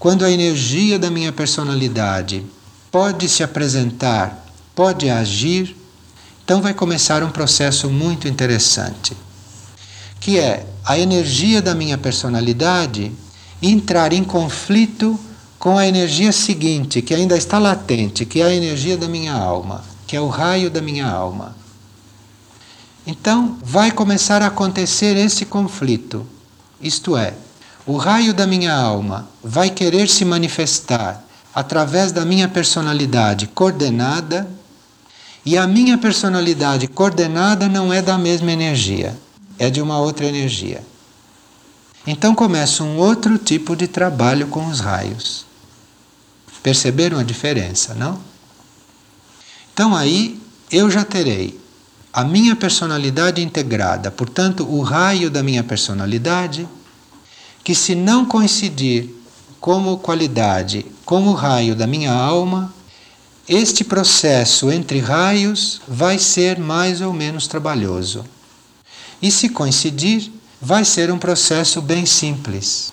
quando 0.00 0.24
a 0.24 0.30
energia 0.32 0.98
da 0.98 1.12
minha 1.12 1.30
personalidade 1.30 2.44
pode 2.90 3.28
se 3.28 3.44
apresentar, 3.44 4.44
pode 4.74 5.08
agir, 5.08 5.76
então 6.44 6.60
vai 6.60 6.74
começar 6.74 7.22
um 7.22 7.30
processo 7.30 7.88
muito 7.88 8.26
interessante, 8.26 9.16
que 10.18 10.40
é 10.40 10.66
a 10.84 10.98
energia 10.98 11.62
da 11.62 11.72
minha 11.72 11.96
personalidade 11.96 13.12
entrar 13.62 14.12
em 14.12 14.24
conflito 14.24 15.16
com 15.60 15.76
a 15.76 15.86
energia 15.86 16.32
seguinte, 16.32 17.02
que 17.02 17.12
ainda 17.12 17.36
está 17.36 17.58
latente, 17.58 18.24
que 18.24 18.40
é 18.40 18.46
a 18.46 18.54
energia 18.54 18.96
da 18.96 19.06
minha 19.06 19.34
alma, 19.34 19.84
que 20.06 20.16
é 20.16 20.20
o 20.20 20.26
raio 20.26 20.70
da 20.70 20.80
minha 20.80 21.06
alma. 21.06 21.54
Então, 23.06 23.58
vai 23.62 23.90
começar 23.90 24.40
a 24.40 24.46
acontecer 24.46 25.18
esse 25.18 25.44
conflito. 25.44 26.26
Isto 26.80 27.14
é, 27.14 27.34
o 27.86 27.98
raio 27.98 28.32
da 28.32 28.46
minha 28.46 28.74
alma 28.74 29.28
vai 29.44 29.68
querer 29.68 30.08
se 30.08 30.24
manifestar 30.24 31.22
através 31.54 32.10
da 32.10 32.24
minha 32.24 32.48
personalidade 32.48 33.46
coordenada 33.46 34.48
e 35.44 35.58
a 35.58 35.66
minha 35.66 35.98
personalidade 35.98 36.88
coordenada 36.88 37.68
não 37.68 37.92
é 37.92 38.00
da 38.00 38.16
mesma 38.16 38.50
energia, 38.50 39.14
é 39.58 39.68
de 39.68 39.82
uma 39.82 39.98
outra 40.00 40.24
energia. 40.24 40.82
Então 42.06 42.34
começa 42.34 42.82
um 42.82 42.96
outro 42.96 43.36
tipo 43.36 43.76
de 43.76 43.86
trabalho 43.86 44.46
com 44.46 44.66
os 44.66 44.80
raios. 44.80 45.49
Perceberam 46.62 47.18
a 47.18 47.22
diferença, 47.22 47.94
não? 47.94 48.20
Então 49.72 49.96
aí 49.96 50.40
eu 50.70 50.90
já 50.90 51.04
terei 51.04 51.58
a 52.12 52.24
minha 52.24 52.56
personalidade 52.56 53.40
integrada, 53.40 54.10
portanto, 54.10 54.66
o 54.68 54.82
raio 54.82 55.30
da 55.30 55.42
minha 55.42 55.62
personalidade, 55.62 56.68
que 57.62 57.74
se 57.74 57.94
não 57.94 58.26
coincidir 58.26 59.08
como 59.60 59.98
qualidade 59.98 60.86
com 61.04 61.28
o 61.28 61.34
raio 61.34 61.76
da 61.76 61.86
minha 61.86 62.12
alma, 62.12 62.74
este 63.48 63.84
processo 63.84 64.70
entre 64.70 64.98
raios 64.98 65.80
vai 65.86 66.18
ser 66.18 66.58
mais 66.58 67.00
ou 67.00 67.12
menos 67.12 67.46
trabalhoso. 67.46 68.24
E 69.20 69.30
se 69.30 69.48
coincidir, 69.48 70.30
vai 70.60 70.84
ser 70.84 71.10
um 71.10 71.18
processo 71.18 71.80
bem 71.80 72.06
simples. 72.06 72.92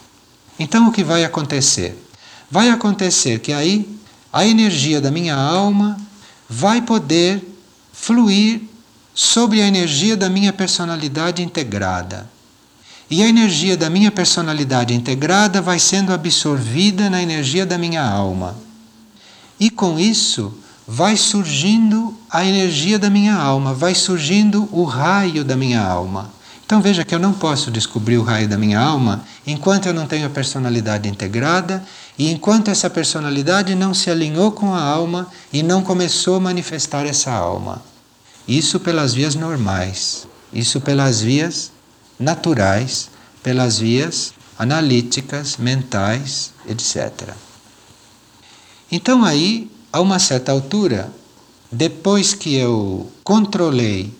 Então 0.59 0.87
o 0.87 0.91
que 0.91 1.03
vai 1.03 1.23
acontecer? 1.23 2.06
Vai 2.49 2.69
acontecer 2.69 3.39
que 3.39 3.51
aí 3.51 3.97
a 4.31 4.45
energia 4.45 5.01
da 5.01 5.11
minha 5.11 5.35
alma 5.35 5.97
vai 6.49 6.81
poder 6.81 7.43
fluir 7.91 8.61
sobre 9.13 9.61
a 9.61 9.67
energia 9.67 10.15
da 10.15 10.29
minha 10.29 10.53
personalidade 10.53 11.41
integrada. 11.41 12.29
E 13.09 13.23
a 13.23 13.27
energia 13.27 13.75
da 13.75 13.89
minha 13.89 14.11
personalidade 14.11 14.93
integrada 14.93 15.61
vai 15.61 15.79
sendo 15.79 16.13
absorvida 16.13 17.09
na 17.09 17.21
energia 17.21 17.65
da 17.65 17.77
minha 17.77 18.03
alma. 18.03 18.55
E 19.59 19.69
com 19.69 19.99
isso 19.99 20.53
vai 20.87 21.17
surgindo 21.17 22.17
a 22.29 22.45
energia 22.45 22.99
da 22.99 23.09
minha 23.09 23.35
alma, 23.35 23.73
vai 23.73 23.95
surgindo 23.95 24.69
o 24.71 24.83
raio 24.83 25.43
da 25.43 25.57
minha 25.57 25.81
alma. 25.81 26.31
Então 26.65 26.81
veja 26.81 27.05
que 27.05 27.15
eu 27.15 27.19
não 27.19 27.33
posso 27.33 27.71
descobrir 27.71 28.17
o 28.17 28.23
raio 28.23 28.47
da 28.47 28.57
minha 28.57 28.79
alma 28.79 29.23
enquanto 29.45 29.85
eu 29.85 29.93
não 29.93 30.05
tenho 30.05 30.27
a 30.27 30.29
personalidade 30.29 31.07
integrada 31.07 31.83
e 32.17 32.31
enquanto 32.31 32.69
essa 32.69 32.89
personalidade 32.89 33.75
não 33.75 33.93
se 33.93 34.09
alinhou 34.09 34.51
com 34.51 34.73
a 34.73 34.81
alma 34.81 35.27
e 35.53 35.61
não 35.61 35.83
começou 35.83 36.35
a 36.35 36.39
manifestar 36.39 37.05
essa 37.05 37.31
alma. 37.31 37.83
Isso 38.47 38.79
pelas 38.79 39.13
vias 39.13 39.35
normais, 39.35 40.27
isso 40.51 40.81
pelas 40.81 41.21
vias 41.21 41.71
naturais, 42.19 43.09
pelas 43.43 43.77
vias 43.77 44.33
analíticas, 44.57 45.57
mentais, 45.57 46.53
etc. 46.67 47.33
Então 48.91 49.23
aí, 49.23 49.69
a 49.93 50.01
uma 50.01 50.17
certa 50.17 50.51
altura, 50.51 51.11
depois 51.71 52.33
que 52.33 52.55
eu 52.55 53.11
controlei 53.23 54.11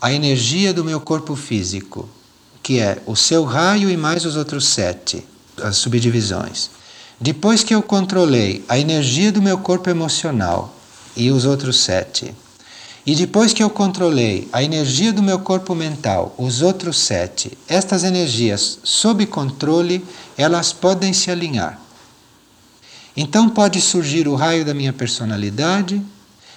a 0.00 0.12
energia 0.12 0.72
do 0.72 0.84
meu 0.84 1.00
corpo 1.00 1.34
físico, 1.34 2.08
que 2.62 2.78
é 2.78 3.02
o 3.06 3.16
seu 3.16 3.42
raio 3.42 3.90
e 3.90 3.96
mais 3.96 4.24
os 4.24 4.36
outros 4.36 4.68
sete, 4.68 5.26
as 5.60 5.76
subdivisões. 5.76 6.70
Depois 7.22 7.62
que 7.62 7.72
eu 7.72 7.80
controlei 7.80 8.64
a 8.68 8.76
energia 8.76 9.30
do 9.30 9.40
meu 9.40 9.56
corpo 9.56 9.88
emocional 9.88 10.74
e 11.16 11.30
os 11.30 11.44
outros 11.44 11.76
sete, 11.76 12.34
e 13.06 13.14
depois 13.14 13.52
que 13.52 13.62
eu 13.62 13.70
controlei 13.70 14.48
a 14.52 14.60
energia 14.60 15.12
do 15.12 15.22
meu 15.22 15.38
corpo 15.38 15.72
mental, 15.72 16.34
os 16.36 16.62
outros 16.62 16.98
sete, 16.98 17.56
estas 17.68 18.02
energias 18.02 18.80
sob 18.82 19.24
controle, 19.26 20.04
elas 20.36 20.72
podem 20.72 21.12
se 21.12 21.30
alinhar. 21.30 21.80
Então 23.16 23.48
pode 23.48 23.80
surgir 23.80 24.26
o 24.26 24.34
raio 24.34 24.64
da 24.64 24.74
minha 24.74 24.92
personalidade, 24.92 26.02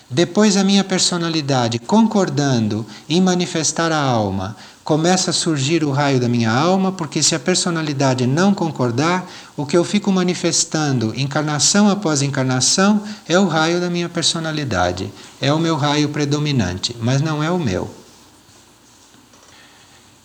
depois 0.10 0.56
a 0.56 0.64
minha 0.64 0.84
personalidade 0.84 1.80
concordando 1.80 2.86
em 3.10 3.22
manifestar 3.22 3.92
a 3.92 4.00
alma, 4.00 4.56
começa 4.84 5.32
a 5.32 5.34
surgir 5.34 5.84
o 5.84 5.90
raio 5.90 6.20
da 6.20 6.30
minha 6.30 6.52
alma, 6.52 6.92
porque 6.92 7.24
se 7.24 7.34
a 7.34 7.40
personalidade 7.40 8.28
não 8.28 8.54
concordar, 8.54 9.28
o 9.58 9.66
que 9.66 9.76
eu 9.76 9.84
fico 9.84 10.12
manifestando 10.12 11.12
encarnação 11.20 11.90
após 11.90 12.22
encarnação 12.22 13.02
é 13.28 13.40
o 13.40 13.48
raio 13.48 13.82
da 13.82 13.90
minha 13.90 14.08
personalidade, 14.08 15.12
é 15.42 15.52
o 15.52 15.58
meu 15.58 15.76
raio 15.76 16.10
predominante, 16.10 16.96
mas 17.00 17.20
não 17.20 17.44
é 17.44 17.50
o 17.50 17.58
meu. 17.58 17.90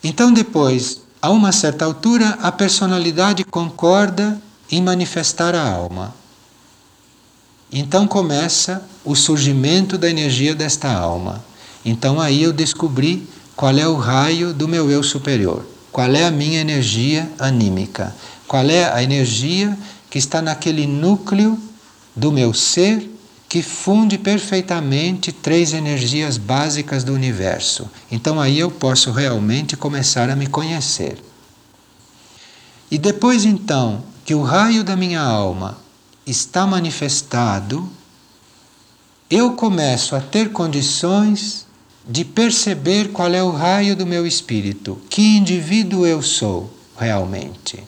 Então 0.05 0.31
depois, 0.31 1.01
a 1.23 1.31
uma 1.31 1.53
certa 1.53 1.87
altura, 1.87 2.39
a 2.43 2.53
personalidade 2.53 3.45
concorda 3.45 4.41
em 4.71 4.83
manifestar 4.83 5.55
a 5.55 5.71
alma. 5.71 6.15
Então 7.73 8.07
começa 8.07 8.83
o 9.05 9.15
surgimento 9.15 9.97
da 9.97 10.11
energia 10.11 10.55
desta 10.55 10.91
alma. 10.93 11.45
Então 11.85 12.21
aí 12.21 12.43
eu 12.43 12.53
descobri 12.53 13.29
qual 13.55 13.77
é 13.77 13.87
o 13.87 13.97
raio 13.97 14.53
do 14.53 14.67
meu 14.67 14.91
eu 14.91 15.03
superior, 15.03 15.65
qual 15.93 16.13
é 16.15 16.25
a 16.25 16.31
minha 16.31 16.61
energia 16.61 17.31
anímica, 17.39 18.15
qual 18.49 18.65
é 18.69 18.93
a 18.93 19.03
energia 19.03 19.77
que 20.09 20.19
está 20.19 20.43
naquele 20.43 20.87
núcleo 20.87 21.59
do 22.17 22.33
meu 22.33 22.53
ser 22.53 23.09
que 23.49 23.63
funde 23.63 24.17
perfeitamente 24.17 25.33
três 25.33 25.73
energias 25.73 26.37
básicas 26.37 27.03
do 27.03 27.13
universo. 27.13 27.91
Então 28.11 28.41
aí 28.41 28.59
eu 28.59 28.71
posso 28.71 29.11
realmente 29.11 29.77
começar 29.77 30.31
a 30.31 30.37
me 30.37 30.47
conhecer. 30.47 31.19
E 32.91 32.97
depois 32.97 33.45
então 33.45 34.05
que 34.25 34.35
o 34.37 34.43
raio 34.43 34.85
da 34.85 34.95
minha 34.95 35.21
alma 35.21 35.79
está 36.31 36.67
manifestado, 36.67 37.89
eu 39.29 39.53
começo 39.53 40.17
a 40.17 40.21
ter 40.21 40.51
condições 40.51 41.67
de 42.07 42.25
perceber 42.25 43.13
qual 43.13 43.33
é 43.33 43.43
o 43.43 43.51
raio 43.51 43.95
do 43.95 44.07
meu 44.07 44.27
espírito, 44.27 45.01
que 45.09 45.37
indivíduo 45.37 46.07
eu 46.07 46.23
sou 46.23 46.73
realmente. 46.99 47.85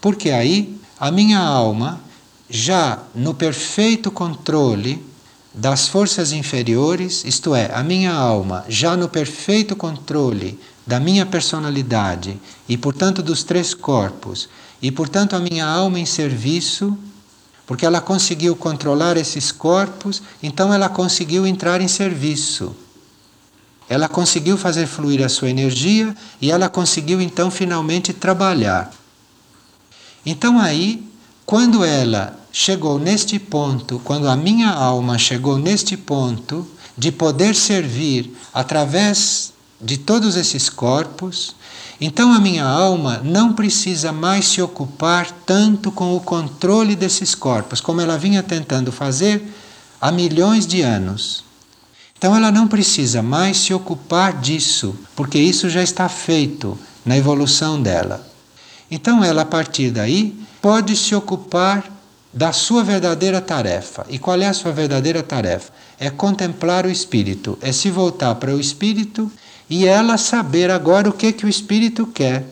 Porque 0.00 0.30
aí 0.30 0.78
a 0.98 1.10
minha 1.10 1.38
alma, 1.38 2.00
já 2.48 3.02
no 3.14 3.34
perfeito 3.34 4.10
controle 4.10 5.04
das 5.52 5.86
forças 5.86 6.32
inferiores, 6.32 7.24
isto 7.24 7.54
é, 7.54 7.70
a 7.72 7.82
minha 7.82 8.12
alma, 8.12 8.64
já 8.68 8.96
no 8.96 9.08
perfeito 9.08 9.76
controle 9.76 10.58
da 10.86 10.98
minha 10.98 11.24
personalidade 11.24 12.38
e, 12.68 12.76
portanto, 12.76 13.22
dos 13.22 13.44
três 13.44 13.72
corpos, 13.72 14.48
e, 14.82 14.90
portanto, 14.90 15.34
a 15.34 15.40
minha 15.40 15.64
alma 15.64 15.98
em 15.98 16.06
serviço 16.06 16.98
porque 17.66 17.86
ela 17.86 18.00
conseguiu 18.00 18.54
controlar 18.54 19.16
esses 19.16 19.50
corpos, 19.50 20.22
então 20.42 20.72
ela 20.72 20.88
conseguiu 20.88 21.46
entrar 21.46 21.80
em 21.80 21.88
serviço. 21.88 22.74
Ela 23.88 24.08
conseguiu 24.08 24.56
fazer 24.56 24.86
fluir 24.86 25.24
a 25.24 25.28
sua 25.28 25.50
energia 25.50 26.14
e 26.40 26.50
ela 26.50 26.68
conseguiu 26.68 27.20
então 27.20 27.50
finalmente 27.50 28.12
trabalhar. 28.12 28.90
Então 30.24 30.58
aí, 30.58 31.06
quando 31.44 31.84
ela 31.84 32.38
chegou 32.50 32.98
neste 32.98 33.38
ponto, 33.38 34.00
quando 34.04 34.28
a 34.28 34.36
minha 34.36 34.70
alma 34.70 35.18
chegou 35.18 35.58
neste 35.58 35.96
ponto 35.96 36.66
de 36.96 37.12
poder 37.12 37.54
servir 37.54 38.34
através 38.52 39.52
de 39.80 39.98
todos 39.98 40.36
esses 40.36 40.70
corpos, 40.70 41.54
então 42.00 42.32
a 42.32 42.40
minha 42.40 42.64
alma 42.64 43.20
não 43.24 43.52
precisa 43.52 44.12
mais 44.12 44.46
se 44.46 44.60
ocupar 44.60 45.30
tanto 45.46 45.92
com 45.92 46.16
o 46.16 46.20
controle 46.20 46.96
desses 46.96 47.34
corpos, 47.34 47.80
como 47.80 48.00
ela 48.00 48.18
vinha 48.18 48.42
tentando 48.42 48.90
fazer 48.90 49.42
há 50.00 50.10
milhões 50.10 50.66
de 50.66 50.82
anos. 50.82 51.44
Então 52.16 52.34
ela 52.34 52.50
não 52.50 52.66
precisa 52.66 53.22
mais 53.22 53.58
se 53.58 53.74
ocupar 53.74 54.40
disso, 54.40 54.96
porque 55.14 55.38
isso 55.38 55.68
já 55.68 55.82
está 55.82 56.08
feito 56.08 56.78
na 57.04 57.16
evolução 57.16 57.80
dela. 57.80 58.26
Então 58.90 59.22
ela, 59.22 59.42
a 59.42 59.46
partir 59.46 59.90
daí, 59.90 60.34
pode 60.60 60.96
se 60.96 61.14
ocupar 61.14 61.84
da 62.32 62.52
sua 62.52 62.82
verdadeira 62.82 63.40
tarefa. 63.40 64.04
E 64.08 64.18
qual 64.18 64.40
é 64.40 64.46
a 64.46 64.52
sua 64.52 64.72
verdadeira 64.72 65.22
tarefa? 65.22 65.72
É 65.98 66.10
contemplar 66.10 66.84
o 66.84 66.90
espírito, 66.90 67.56
é 67.60 67.70
se 67.70 67.90
voltar 67.90 68.34
para 68.36 68.54
o 68.54 68.60
espírito 68.60 69.30
e 69.68 69.86
ela 69.86 70.16
saber 70.18 70.70
agora 70.70 71.08
o 71.08 71.12
que 71.12 71.32
que 71.32 71.46
o 71.46 71.48
espírito 71.48 72.06
quer. 72.06 72.44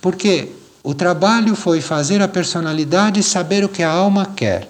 Porque 0.00 0.50
o 0.82 0.94
trabalho 0.94 1.54
foi 1.54 1.80
fazer 1.80 2.20
a 2.20 2.28
personalidade 2.28 3.22
saber 3.22 3.64
o 3.64 3.68
que 3.68 3.82
a 3.82 3.90
alma 3.90 4.26
quer. 4.26 4.68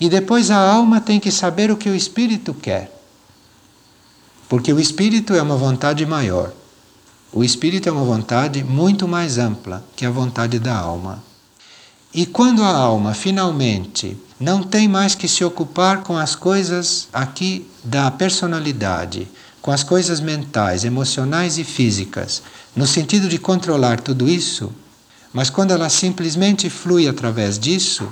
E 0.00 0.08
depois 0.08 0.50
a 0.50 0.58
alma 0.58 1.00
tem 1.00 1.18
que 1.18 1.30
saber 1.30 1.70
o 1.70 1.76
que 1.76 1.88
o 1.88 1.94
espírito 1.94 2.52
quer. 2.52 2.92
Porque 4.48 4.72
o 4.72 4.80
espírito 4.80 5.34
é 5.34 5.42
uma 5.42 5.56
vontade 5.56 6.04
maior. 6.04 6.52
O 7.32 7.42
espírito 7.42 7.88
é 7.88 7.92
uma 7.92 8.04
vontade 8.04 8.62
muito 8.62 9.08
mais 9.08 9.38
ampla 9.38 9.84
que 9.94 10.04
a 10.04 10.10
vontade 10.10 10.58
da 10.58 10.76
alma. 10.76 11.22
E 12.12 12.24
quando 12.24 12.62
a 12.62 12.68
alma 12.68 13.14
finalmente 13.14 14.16
não 14.38 14.62
tem 14.62 14.88
mais 14.88 15.14
que 15.14 15.28
se 15.28 15.44
ocupar 15.44 16.02
com 16.02 16.16
as 16.16 16.34
coisas 16.34 17.08
aqui 17.12 17.68
da 17.84 18.10
personalidade, 18.10 19.28
com 19.66 19.72
as 19.72 19.82
coisas 19.82 20.20
mentais, 20.20 20.84
emocionais 20.84 21.58
e 21.58 21.64
físicas, 21.64 22.40
no 22.76 22.86
sentido 22.86 23.28
de 23.28 23.36
controlar 23.36 23.98
tudo 23.98 24.28
isso, 24.28 24.72
mas 25.32 25.50
quando 25.50 25.72
ela 25.72 25.88
simplesmente 25.88 26.70
flui 26.70 27.08
através 27.08 27.58
disso, 27.58 28.08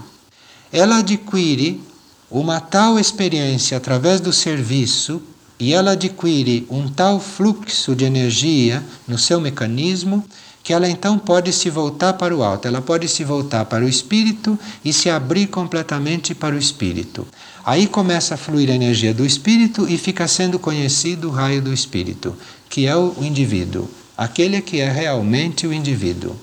ela 0.72 0.96
adquire 0.96 1.80
uma 2.28 2.58
tal 2.58 2.98
experiência 2.98 3.76
através 3.76 4.20
do 4.20 4.32
serviço 4.32 5.22
e 5.56 5.72
ela 5.72 5.92
adquire 5.92 6.66
um 6.68 6.88
tal 6.88 7.20
fluxo 7.20 7.94
de 7.94 8.04
energia 8.04 8.82
no 9.06 9.16
seu 9.16 9.40
mecanismo 9.40 10.24
que 10.64 10.72
ela 10.72 10.88
então 10.88 11.18
pode 11.18 11.52
se 11.52 11.68
voltar 11.68 12.14
para 12.14 12.34
o 12.34 12.42
alto, 12.42 12.66
ela 12.66 12.80
pode 12.80 13.06
se 13.06 13.22
voltar 13.22 13.66
para 13.66 13.84
o 13.84 13.88
espírito 13.88 14.58
e 14.82 14.94
se 14.94 15.10
abrir 15.10 15.46
completamente 15.48 16.34
para 16.34 16.54
o 16.54 16.58
espírito. 16.58 17.24
Aí 17.64 17.86
começa 17.86 18.34
a 18.34 18.36
fluir 18.36 18.70
a 18.70 18.74
energia 18.74 19.14
do 19.14 19.24
espírito 19.24 19.88
e 19.88 19.96
fica 19.96 20.28
sendo 20.28 20.58
conhecido 20.58 21.28
o 21.28 21.30
raio 21.30 21.62
do 21.62 21.72
espírito, 21.72 22.36
que 22.68 22.86
é 22.86 22.94
o 22.94 23.14
indivíduo, 23.20 23.88
aquele 24.16 24.60
que 24.60 24.80
é 24.80 24.90
realmente 24.90 25.66
o 25.66 25.72
indivíduo. 25.72 26.36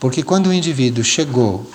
Porque 0.00 0.22
quando 0.22 0.46
o 0.46 0.52
indivíduo 0.52 1.04
chegou 1.04 1.70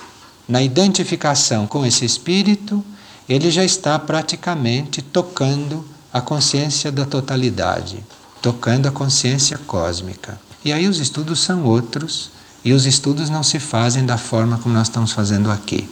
na 0.48 0.60
identificação 0.60 1.66
com 1.66 1.86
esse 1.86 2.04
espírito, 2.04 2.84
ele 3.28 3.50
já 3.50 3.64
está 3.64 3.98
praticamente 3.98 5.00
tocando 5.00 5.84
a 6.12 6.20
consciência 6.20 6.90
da 6.90 7.04
totalidade, 7.04 8.04
tocando 8.42 8.88
a 8.88 8.92
consciência 8.92 9.56
cósmica. 9.66 10.40
E 10.64 10.72
aí 10.72 10.88
os 10.88 10.98
estudos 10.98 11.40
são 11.40 11.64
outros, 11.64 12.30
e 12.64 12.72
os 12.72 12.86
estudos 12.86 13.30
não 13.30 13.42
se 13.42 13.60
fazem 13.60 14.04
da 14.04 14.16
forma 14.16 14.58
como 14.58 14.74
nós 14.74 14.88
estamos 14.88 15.12
fazendo 15.12 15.50
aqui. 15.50 15.88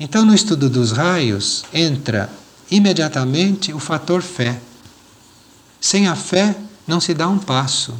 Então, 0.00 0.24
no 0.24 0.34
estudo 0.34 0.70
dos 0.70 0.92
raios, 0.92 1.64
entra 1.72 2.30
imediatamente 2.70 3.72
o 3.72 3.80
fator 3.80 4.22
fé. 4.22 4.60
Sem 5.80 6.06
a 6.06 6.14
fé, 6.14 6.56
não 6.86 7.00
se 7.00 7.12
dá 7.14 7.28
um 7.28 7.38
passo. 7.38 7.94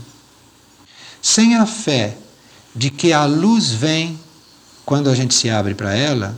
Sem 1.20 1.56
a 1.56 1.66
fé 1.66 2.16
de 2.74 2.90
que 2.90 3.12
a 3.12 3.24
luz 3.24 3.70
vem 3.70 4.18
quando 4.84 5.10
a 5.10 5.14
gente 5.14 5.34
se 5.34 5.50
abre 5.50 5.74
para 5.74 5.94
ela, 5.94 6.34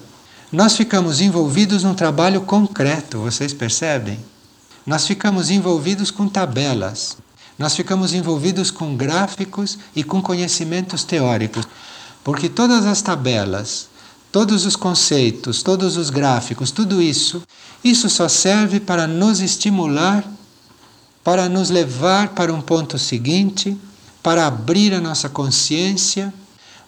nós 0.50 0.76
ficamos 0.76 1.20
envolvidos 1.20 1.84
num 1.84 1.94
trabalho 1.94 2.40
concreto, 2.40 3.18
vocês 3.18 3.52
percebem? 3.52 4.18
Nós 4.86 5.06
ficamos 5.06 5.50
envolvidos 5.50 6.10
com 6.10 6.26
tabelas, 6.26 7.18
nós 7.58 7.76
ficamos 7.76 8.14
envolvidos 8.14 8.70
com 8.70 8.96
gráficos 8.96 9.78
e 9.94 10.02
com 10.02 10.22
conhecimentos 10.22 11.04
teóricos, 11.04 11.68
porque 12.24 12.48
todas 12.48 12.86
as 12.86 13.02
tabelas, 13.02 13.89
todos 14.32 14.66
os 14.66 14.76
conceitos, 14.76 15.62
todos 15.62 15.96
os 15.96 16.10
gráficos, 16.10 16.70
tudo 16.70 17.00
isso, 17.02 17.42
isso 17.82 18.08
só 18.08 18.28
serve 18.28 18.80
para 18.80 19.06
nos 19.06 19.40
estimular, 19.40 20.24
para 21.22 21.48
nos 21.48 21.70
levar 21.70 22.28
para 22.28 22.52
um 22.52 22.60
ponto 22.60 22.98
seguinte 22.98 23.76
para 24.22 24.46
abrir 24.46 24.94
a 24.94 25.00
nossa 25.00 25.28
consciência, 25.28 26.32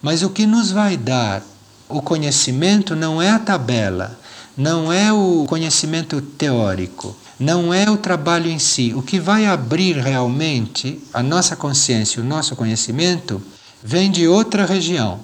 mas 0.01 0.23
o 0.23 0.31
que 0.31 0.47
nos 0.47 0.71
vai 0.71 0.97
dar 0.97 1.43
o 1.89 2.01
conhecimento 2.01 2.97
não 2.97 3.21
é 3.21 3.31
a 3.31 3.39
tabela, 3.39 4.19
não 4.57 4.93
é 4.93 5.13
o 5.13 5.45
conhecimento 5.49 6.21
teórico, 6.21 7.17
não 7.39 7.73
é 7.73 7.91
o 7.91 7.97
trabalho 7.97 8.51
em 8.51 8.59
si. 8.59 8.93
O 8.95 9.03
que 9.03 9.21
vai 9.21 9.47
abrir 9.47 9.97
realmente 9.97 11.03
a 11.13 11.23
nossa 11.23 11.55
consciência, 11.55 12.23
o 12.23 12.25
nosso 12.25 12.57
conhecimento, 12.57 13.43
vem 13.83 14.11
de 14.11 14.27
outra 14.27 14.65
região. 14.65 15.21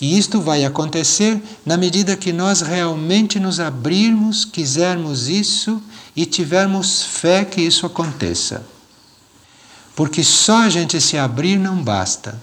E 0.00 0.18
isto 0.18 0.40
vai 0.40 0.64
acontecer 0.64 1.40
na 1.64 1.76
medida 1.76 2.16
que 2.16 2.32
nós 2.32 2.60
realmente 2.60 3.38
nos 3.38 3.60
abrirmos, 3.60 4.44
quisermos 4.44 5.28
isso 5.28 5.80
e 6.16 6.26
tivermos 6.26 7.02
fé 7.02 7.44
que 7.44 7.60
isso 7.60 7.86
aconteça. 7.86 8.64
Porque 9.94 10.24
só 10.24 10.62
a 10.62 10.68
gente 10.68 11.00
se 11.00 11.16
abrir 11.16 11.58
não 11.58 11.82
basta. 11.82 12.40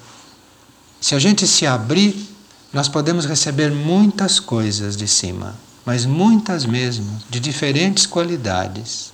Se 1.01 1.15
a 1.15 1.19
gente 1.19 1.45
se 1.45 1.65
abrir, 1.65 2.29
nós 2.71 2.87
podemos 2.87 3.25
receber 3.25 3.71
muitas 3.71 4.39
coisas 4.39 4.95
de 4.95 5.07
cima, 5.07 5.55
mas 5.85 6.05
muitas 6.05 6.65
mesmo, 6.65 7.21
de 7.29 7.39
diferentes 7.39 8.05
qualidades. 8.05 9.11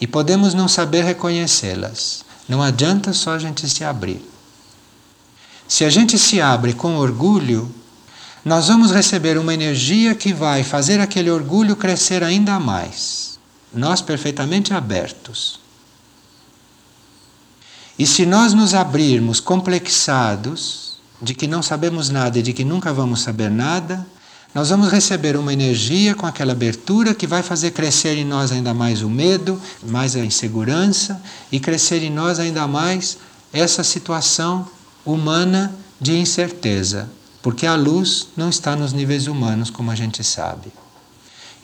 E 0.00 0.06
podemos 0.06 0.54
não 0.54 0.68
saber 0.68 1.04
reconhecê-las. 1.04 2.24
Não 2.48 2.62
adianta 2.62 3.12
só 3.12 3.32
a 3.32 3.38
gente 3.38 3.68
se 3.68 3.82
abrir. 3.82 4.24
Se 5.66 5.84
a 5.84 5.90
gente 5.90 6.18
se 6.18 6.40
abre 6.40 6.72
com 6.72 6.96
orgulho, 6.96 7.72
nós 8.44 8.68
vamos 8.68 8.90
receber 8.90 9.36
uma 9.36 9.52
energia 9.52 10.14
que 10.14 10.32
vai 10.32 10.62
fazer 10.62 11.00
aquele 11.00 11.30
orgulho 11.30 11.76
crescer 11.76 12.22
ainda 12.22 12.58
mais. 12.58 13.38
Nós 13.72 14.00
perfeitamente 14.00 14.72
abertos. 14.72 15.60
E 17.98 18.06
se 18.06 18.24
nós 18.24 18.54
nos 18.54 18.72
abrirmos 18.72 19.40
complexados 19.40 20.98
de 21.20 21.34
que 21.34 21.46
não 21.46 21.62
sabemos 21.62 22.08
nada 22.08 22.38
e 22.38 22.42
de 22.42 22.52
que 22.54 22.64
nunca 22.64 22.92
vamos 22.94 23.20
saber 23.20 23.50
nada, 23.50 24.06
nós 24.54 24.70
vamos 24.70 24.90
receber 24.90 25.36
uma 25.36 25.52
energia 25.52 26.14
com 26.14 26.26
aquela 26.26 26.52
abertura 26.52 27.14
que 27.14 27.26
vai 27.26 27.42
fazer 27.42 27.70
crescer 27.72 28.16
em 28.16 28.24
nós 28.24 28.50
ainda 28.50 28.72
mais 28.72 29.02
o 29.02 29.08
medo, 29.08 29.60
mais 29.86 30.16
a 30.16 30.24
insegurança 30.24 31.22
e 31.52 31.60
crescer 31.60 32.02
em 32.02 32.10
nós 32.10 32.40
ainda 32.40 32.66
mais 32.66 33.18
essa 33.52 33.84
situação 33.84 34.66
humana 35.04 35.72
de 36.00 36.16
incerteza, 36.16 37.08
porque 37.42 37.66
a 37.66 37.74
luz 37.74 38.28
não 38.36 38.48
está 38.48 38.76
nos 38.76 38.92
níveis 38.92 39.26
humanos, 39.26 39.70
como 39.70 39.90
a 39.90 39.94
gente 39.94 40.22
sabe. 40.22 40.72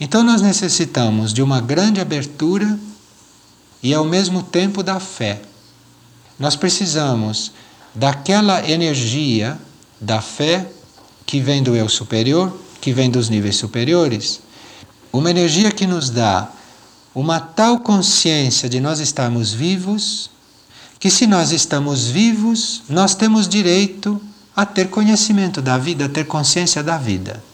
Então 0.01 0.23
nós 0.23 0.43
necessitamos 0.43 1.33
de 1.33 1.43
uma 1.43 1.61
grande 1.61 2.01
abertura 2.01 2.79
e 3.83 3.95
ao 3.95 4.05
mesmo 4.05 4.43
tempo 4.43 4.83
da 4.83 5.01
fé 5.01 5.41
nós 6.39 6.55
precisamos 6.55 7.53
daquela 7.95 8.69
energia 8.69 9.59
da 10.01 10.21
fé 10.21 10.71
que 11.25 11.41
vem 11.41 11.63
do 11.63 11.75
eu 11.75 11.89
superior, 11.89 12.55
que 12.81 12.93
vem 12.93 13.11
dos 13.11 13.29
níveis 13.29 13.57
superiores, 13.57 14.41
uma 15.13 15.31
energia 15.31 15.73
que 15.73 15.87
nos 15.87 16.11
dá 16.11 16.51
uma 17.15 17.41
tal 17.41 17.81
consciência 17.81 18.69
de 18.69 18.79
nós 18.79 19.01
estarmos 19.01 19.51
vivos, 19.51 20.31
que 20.99 21.09
se 21.11 21.27
nós 21.27 21.51
estamos 21.51 22.09
vivos, 22.09 22.83
nós 22.91 23.15
temos 23.15 23.49
direito 23.49 24.21
a 24.57 24.65
ter 24.65 24.89
conhecimento 24.89 25.61
da 25.61 25.77
vida, 25.77 26.07
a 26.07 26.09
ter 26.09 26.25
consciência 26.25 26.83
da 26.83 26.97
vida. 26.97 27.45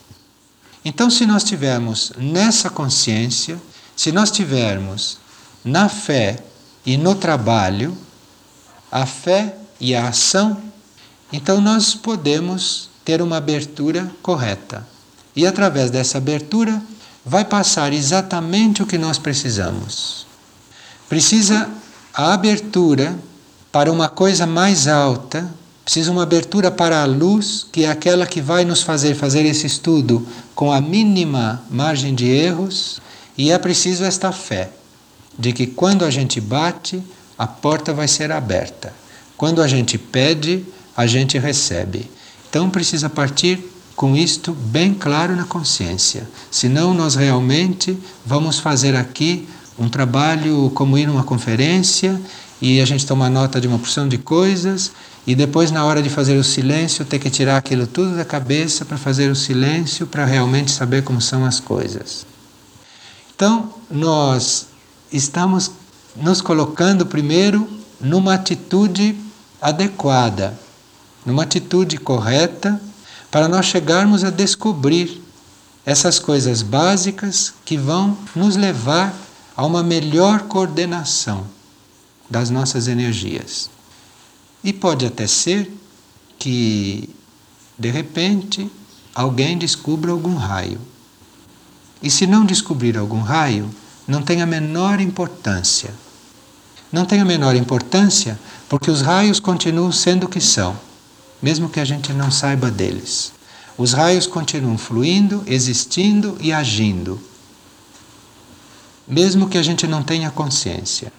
Então, 0.84 1.10
se 1.10 1.26
nós 1.26 1.42
tivermos 1.42 2.12
nessa 2.16 2.70
consciência, 2.70 3.60
se 3.96 4.12
nós 4.12 4.30
tivermos 4.30 5.18
na 5.64 5.88
fé 5.88 6.42
e 6.86 6.96
no 6.96 7.14
trabalho, 7.16 7.96
a 8.90 9.04
fé 9.04 9.56
e 9.80 9.94
a 9.94 10.08
ação, 10.08 10.60
então 11.32 11.60
nós 11.60 11.94
podemos 11.94 12.88
ter 13.04 13.20
uma 13.20 13.38
abertura 13.38 14.10
correta. 14.22 14.86
E 15.34 15.46
através 15.46 15.90
dessa 15.90 16.18
abertura 16.18 16.80
vai 17.24 17.44
passar 17.44 17.92
exatamente 17.92 18.82
o 18.82 18.86
que 18.86 18.98
nós 18.98 19.18
precisamos. 19.18 20.26
Precisa 21.08 21.68
a 22.12 22.32
abertura 22.32 23.18
para 23.70 23.90
uma 23.90 24.08
coisa 24.08 24.46
mais 24.46 24.86
alta, 24.86 25.48
precisa 25.84 26.10
uma 26.10 26.22
abertura 26.22 26.70
para 26.70 27.02
a 27.02 27.06
luz, 27.06 27.66
que 27.70 27.84
é 27.84 27.90
aquela 27.90 28.26
que 28.26 28.40
vai 28.40 28.64
nos 28.64 28.82
fazer 28.82 29.14
fazer 29.14 29.44
esse 29.44 29.66
estudo 29.66 30.26
com 30.54 30.72
a 30.72 30.80
mínima 30.80 31.62
margem 31.70 32.14
de 32.14 32.26
erros, 32.26 33.00
e 33.36 33.50
é 33.50 33.58
preciso 33.58 34.04
esta 34.04 34.30
fé 34.30 34.70
de 35.38 35.52
que 35.52 35.66
quando 35.66 36.04
a 36.04 36.10
gente 36.10 36.40
bate, 36.40 37.02
a 37.38 37.46
porta 37.46 37.92
vai 37.92 38.06
ser 38.06 38.30
aberta. 38.30 38.92
Quando 39.36 39.62
a 39.62 39.66
gente 39.66 39.98
pede, 39.98 40.64
a 40.96 41.06
gente 41.06 41.38
recebe. 41.38 42.08
Então 42.48 42.70
precisa 42.70 43.08
partir 43.08 43.58
com 43.96 44.16
isto 44.16 44.52
bem 44.52 44.94
claro 44.94 45.34
na 45.34 45.44
consciência. 45.44 46.28
Senão, 46.50 46.94
nós 46.94 47.14
realmente 47.14 47.98
vamos 48.24 48.58
fazer 48.58 48.94
aqui 48.94 49.48
um 49.78 49.88
trabalho 49.88 50.70
como 50.74 50.98
ir 50.98 51.06
numa 51.06 51.24
conferência 51.24 52.20
e 52.60 52.80
a 52.80 52.84
gente 52.84 53.06
toma 53.06 53.28
nota 53.28 53.60
de 53.60 53.66
uma 53.66 53.78
porção 53.78 54.08
de 54.08 54.18
coisas 54.18 54.92
e 55.26 55.34
depois, 55.34 55.70
na 55.70 55.84
hora 55.84 56.02
de 56.02 56.10
fazer 56.10 56.36
o 56.36 56.44
silêncio, 56.44 57.04
ter 57.04 57.18
que 57.18 57.30
tirar 57.30 57.56
aquilo 57.56 57.86
tudo 57.86 58.16
da 58.16 58.24
cabeça 58.24 58.84
para 58.84 58.98
fazer 58.98 59.30
o 59.30 59.36
silêncio 59.36 60.06
para 60.06 60.24
realmente 60.24 60.70
saber 60.70 61.02
como 61.02 61.20
são 61.20 61.44
as 61.44 61.60
coisas. 61.60 62.26
Então, 63.34 63.72
nós 63.90 64.66
estamos 65.12 65.70
nos 66.16 66.40
colocando 66.40 67.06
primeiro 67.06 67.68
numa 68.00 68.34
atitude 68.34 69.16
adequada, 69.60 70.58
numa 71.24 71.44
atitude 71.44 71.96
correta, 71.98 72.80
para 73.30 73.48
nós 73.48 73.66
chegarmos 73.66 74.24
a 74.24 74.30
descobrir 74.30 75.22
essas 75.86 76.18
coisas 76.18 76.62
básicas 76.62 77.54
que 77.64 77.76
vão 77.76 78.16
nos 78.34 78.56
levar 78.56 79.14
a 79.56 79.64
uma 79.66 79.82
melhor 79.82 80.42
coordenação 80.42 81.46
das 82.28 82.50
nossas 82.50 82.88
energias. 82.88 83.68
E 84.64 84.72
pode 84.72 85.04
até 85.04 85.26
ser 85.26 85.70
que, 86.38 87.08
de 87.78 87.90
repente, 87.90 88.70
alguém 89.14 89.58
descubra 89.58 90.10
algum 90.10 90.34
raio. 90.34 90.80
E 92.02 92.10
se 92.10 92.26
não 92.26 92.44
descobrir 92.44 92.96
algum 92.96 93.20
raio, 93.20 93.70
não 94.06 94.22
tem 94.22 94.42
a 94.42 94.46
menor 94.46 95.00
importância. 95.00 95.94
Não 96.90 97.04
tem 97.04 97.20
a 97.20 97.24
menor 97.24 97.54
importância 97.54 98.38
porque 98.68 98.90
os 98.90 99.02
raios 99.02 99.38
continuam 99.38 99.92
sendo 99.92 100.24
o 100.24 100.28
que 100.28 100.40
são, 100.40 100.76
mesmo 101.40 101.68
que 101.68 101.80
a 101.80 101.84
gente 101.84 102.12
não 102.12 102.30
saiba 102.30 102.70
deles. 102.70 103.32
Os 103.76 103.92
raios 103.92 104.26
continuam 104.26 104.76
fluindo, 104.76 105.42
existindo 105.46 106.36
e 106.40 106.52
agindo, 106.52 107.20
mesmo 109.06 109.48
que 109.48 109.58
a 109.58 109.62
gente 109.62 109.86
não 109.86 110.02
tenha 110.02 110.30
consciência. 110.30 111.12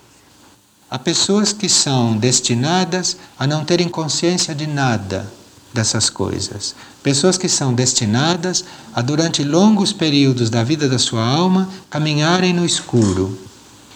Há 0.89 0.99
pessoas 0.99 1.51
que 1.51 1.67
são 1.67 2.15
destinadas 2.15 3.17
a 3.37 3.47
não 3.47 3.65
terem 3.65 3.89
consciência 3.89 4.53
de 4.53 4.67
nada 4.67 5.27
dessas 5.73 6.09
coisas. 6.09 6.75
Pessoas 7.01 7.37
que 7.37 7.49
são 7.49 7.73
destinadas 7.73 8.63
a, 8.93 9.01
durante 9.01 9.43
longos 9.43 9.91
períodos 9.91 10.49
da 10.49 10.63
vida 10.63 10.87
da 10.87 10.99
sua 10.99 11.25
alma, 11.25 11.67
caminharem 11.89 12.53
no 12.53 12.65
escuro. 12.65 13.37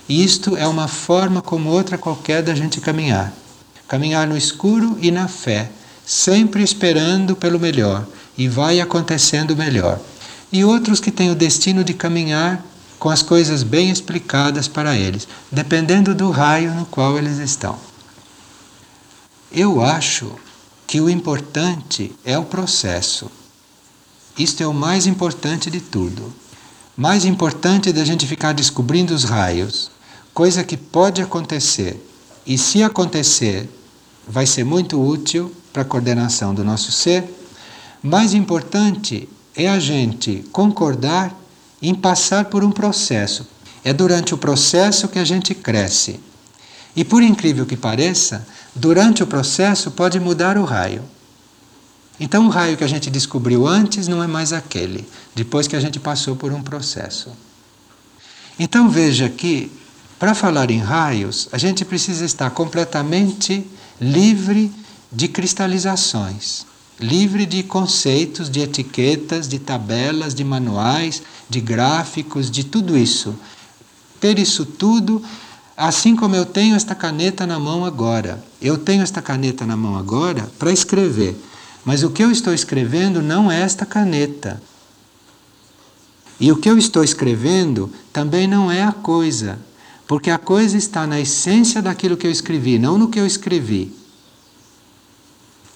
E 0.10 0.24
isto 0.24 0.58
é 0.58 0.68
uma 0.68 0.88
forma 0.88 1.42
como 1.42 1.70
outra 1.70 1.98
qualquer 1.98 2.42
da 2.42 2.56
gente 2.56 2.82
caminhar. 2.82 3.32
Caminhar 3.88 4.28
no 4.28 4.36
escuro 4.36 4.98
e 5.00 5.12
na 5.12 5.28
fé, 5.28 5.70
sempre 6.06 6.64
esperando 6.64 7.36
pelo 7.36 7.60
melhor, 7.60 8.06
e 8.38 8.48
vai 8.48 8.82
acontecendo 8.82 9.56
melhor. 9.56 10.00
E 10.52 10.64
outros 10.66 11.00
que 11.00 11.12
têm 11.12 11.30
o 11.30 11.36
destino 11.36 11.84
de 11.84 11.94
caminhar 11.94 12.66
com 13.00 13.10
as 13.10 13.22
coisas 13.22 13.64
bem 13.64 13.90
explicadas 13.90 14.68
para 14.68 14.96
eles, 14.96 15.28
dependendo 15.52 16.16
do 16.16 16.32
raio 16.32 16.74
no 16.74 16.86
qual 16.86 17.18
eles 17.18 17.38
estão. 17.38 17.78
Eu 19.52 19.82
acho 19.82 20.34
que 20.86 21.00
o 21.00 21.10
importante 21.10 22.14
é 22.26 22.38
o 22.38 22.46
processo. 22.46 23.30
Isto 24.38 24.64
é 24.64 24.68
o 24.68 24.74
mais 24.74 25.06
importante 25.06 25.70
de 25.70 25.80
tudo. 25.80 26.34
Mais 26.96 27.26
importante 27.26 27.94
da 27.94 28.04
gente 28.04 28.26
ficar 28.26 28.54
descobrindo 28.54 29.14
os 29.14 29.24
raios, 29.24 29.92
coisa 30.34 30.64
que 30.64 30.78
pode 30.78 31.22
acontecer. 31.22 32.04
E 32.46 32.58
se 32.58 32.82
acontecer, 32.82 33.70
vai 34.28 34.46
ser 34.46 34.64
muito 34.64 35.00
útil 35.02 35.52
para 35.72 35.84
a 35.84 35.86
coordenação 35.86 36.54
do 36.54 36.64
nosso 36.64 36.92
ser. 36.92 37.24
Mais 38.02 38.34
importante 38.34 39.30
é 39.56 39.68
a 39.68 39.80
gente 39.80 40.44
concordar 40.52 41.36
em 41.82 41.94
passar 41.94 42.46
por 42.46 42.64
um 42.64 42.72
processo. 42.72 43.48
É 43.84 43.94
durante 43.94 44.34
o 44.34 44.38
processo 44.38 45.08
que 45.08 45.20
a 45.20 45.24
gente 45.24 45.54
cresce. 45.54 46.20
E 46.96 47.06
por 47.06 47.22
incrível 47.22 47.66
que 47.66 47.78
pareça, 47.78 48.46
durante 48.76 49.22
o 49.22 49.28
processo 49.28 49.92
pode 49.92 50.20
mudar 50.20 50.58
o 50.58 50.66
raio. 50.66 51.04
Então 52.20 52.48
o 52.48 52.50
raio 52.50 52.76
que 52.76 52.84
a 52.84 52.88
gente 52.88 53.10
descobriu 53.10 53.68
antes 53.68 54.08
não 54.08 54.24
é 54.24 54.28
mais 54.28 54.52
aquele, 54.52 55.08
depois 55.36 55.68
que 55.68 55.76
a 55.76 55.80
gente 55.80 56.00
passou 56.00 56.36
por 56.36 56.52
um 56.52 56.64
processo. 56.64 57.32
Então 58.58 58.90
veja 58.90 59.30
que, 59.30 59.72
para 60.18 60.34
falar 60.34 60.72
em 60.72 60.80
raios, 60.80 61.48
a 61.52 61.60
gente 61.60 61.86
precisa 61.86 62.26
estar 62.26 62.50
completamente 62.50 63.66
livre 64.02 64.72
de 65.12 65.28
cristalizações 65.28 66.66
livre 67.00 67.46
de 67.46 67.64
conceitos, 67.64 68.50
de 68.50 68.60
etiquetas, 68.62 69.48
de 69.48 69.60
tabelas, 69.60 70.34
de 70.34 70.44
manuais, 70.44 71.22
de 71.50 71.62
gráficos, 71.62 72.50
de 72.50 72.64
tudo 72.64 72.98
isso. 72.98 73.36
Ter 74.20 74.40
isso 74.40 74.66
tudo, 74.66 75.22
assim 75.76 76.16
como 76.16 76.36
eu 76.36 76.46
tenho 76.46 76.76
esta 76.76 76.96
caneta 76.96 77.46
na 77.46 77.60
mão 77.60 77.86
agora. 77.86 78.44
Eu 78.62 78.78
tenho 78.78 79.04
esta 79.04 79.22
caneta 79.22 79.66
na 79.66 79.78
mão 79.78 79.96
agora 79.96 80.50
para 80.58 80.72
escrever, 80.72 81.36
mas 81.86 82.04
o 82.04 82.10
que 82.10 82.24
eu 82.24 82.32
estou 82.32 82.54
escrevendo 82.54 83.22
não 83.22 83.52
é 83.52 83.62
esta 83.62 83.86
caneta. 83.86 84.62
E 86.40 86.52
o 86.52 86.58
que 86.58 86.70
eu 86.70 86.78
estou 86.78 87.04
escrevendo 87.04 87.92
também 88.12 88.48
não 88.48 88.72
é 88.72 88.84
a 88.84 88.92
coisa, 88.92 89.60
porque 90.08 90.30
a 90.30 90.38
coisa 90.38 90.78
está 90.78 91.06
na 91.06 91.20
essência 91.20 91.82
daquilo 91.82 92.18
que 92.18 92.26
eu 92.26 92.32
escrevi, 92.32 92.80
não 92.80 92.98
no 92.98 93.10
que 93.10 93.20
eu 93.20 93.26
escrevi. 93.26 93.92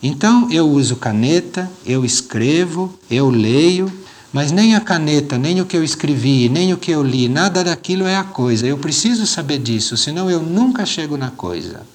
Então 0.02 0.50
eu 0.52 0.68
uso 0.68 0.96
caneta, 0.96 1.72
eu 1.86 2.04
escrevo, 2.04 2.98
eu 3.10 3.30
leio, 3.30 3.92
mas 4.34 4.52
nem 4.52 4.76
a 4.76 4.82
caneta, 4.82 5.38
nem 5.38 5.60
o 5.62 5.66
que 5.66 5.76
eu 5.76 5.84
escrevi, 5.84 6.50
nem 6.50 6.74
o 6.74 6.78
que 6.78 6.92
eu 6.92 7.04
li, 7.04 7.28
nada 7.28 7.64
daquilo 7.64 8.06
é 8.06 8.16
a 8.16 8.24
coisa. 8.24 8.66
Eu 8.66 8.78
preciso 8.78 9.28
saber 9.28 9.60
disso, 9.60 9.98
senão 9.98 10.30
eu 10.30 10.42
nunca 10.42 10.86
chego 10.86 11.18
na 11.18 11.30
coisa. 11.30 11.86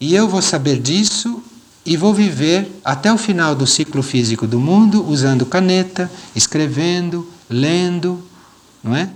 E 0.00 0.14
eu 0.14 0.28
vou 0.28 0.42
saber 0.42 0.80
disso 0.80 1.42
e 1.86 1.96
vou 1.96 2.12
viver 2.12 2.70
até 2.84 3.12
o 3.12 3.18
final 3.18 3.54
do 3.54 3.66
ciclo 3.66 4.02
físico 4.02 4.46
do 4.46 4.58
mundo 4.58 5.06
usando 5.08 5.46
caneta, 5.46 6.10
escrevendo, 6.34 7.26
lendo, 7.48 8.22
não 8.82 8.94
é? 8.94 9.10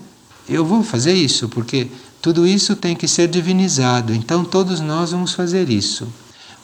Eu 0.49 0.65
vou 0.65 0.83
fazer 0.83 1.15
isso 1.15 1.49
porque 1.49 1.89
tudo 2.23 2.47
isso 2.47 2.77
tem 2.77 2.95
que 2.95 3.09
ser 3.09 3.29
divinizado. 3.29 4.15
Então 4.15 4.45
todos 4.45 4.81
nós 4.81 5.11
vamos 5.11 5.33
fazer 5.33 5.69
isso. 5.69 6.07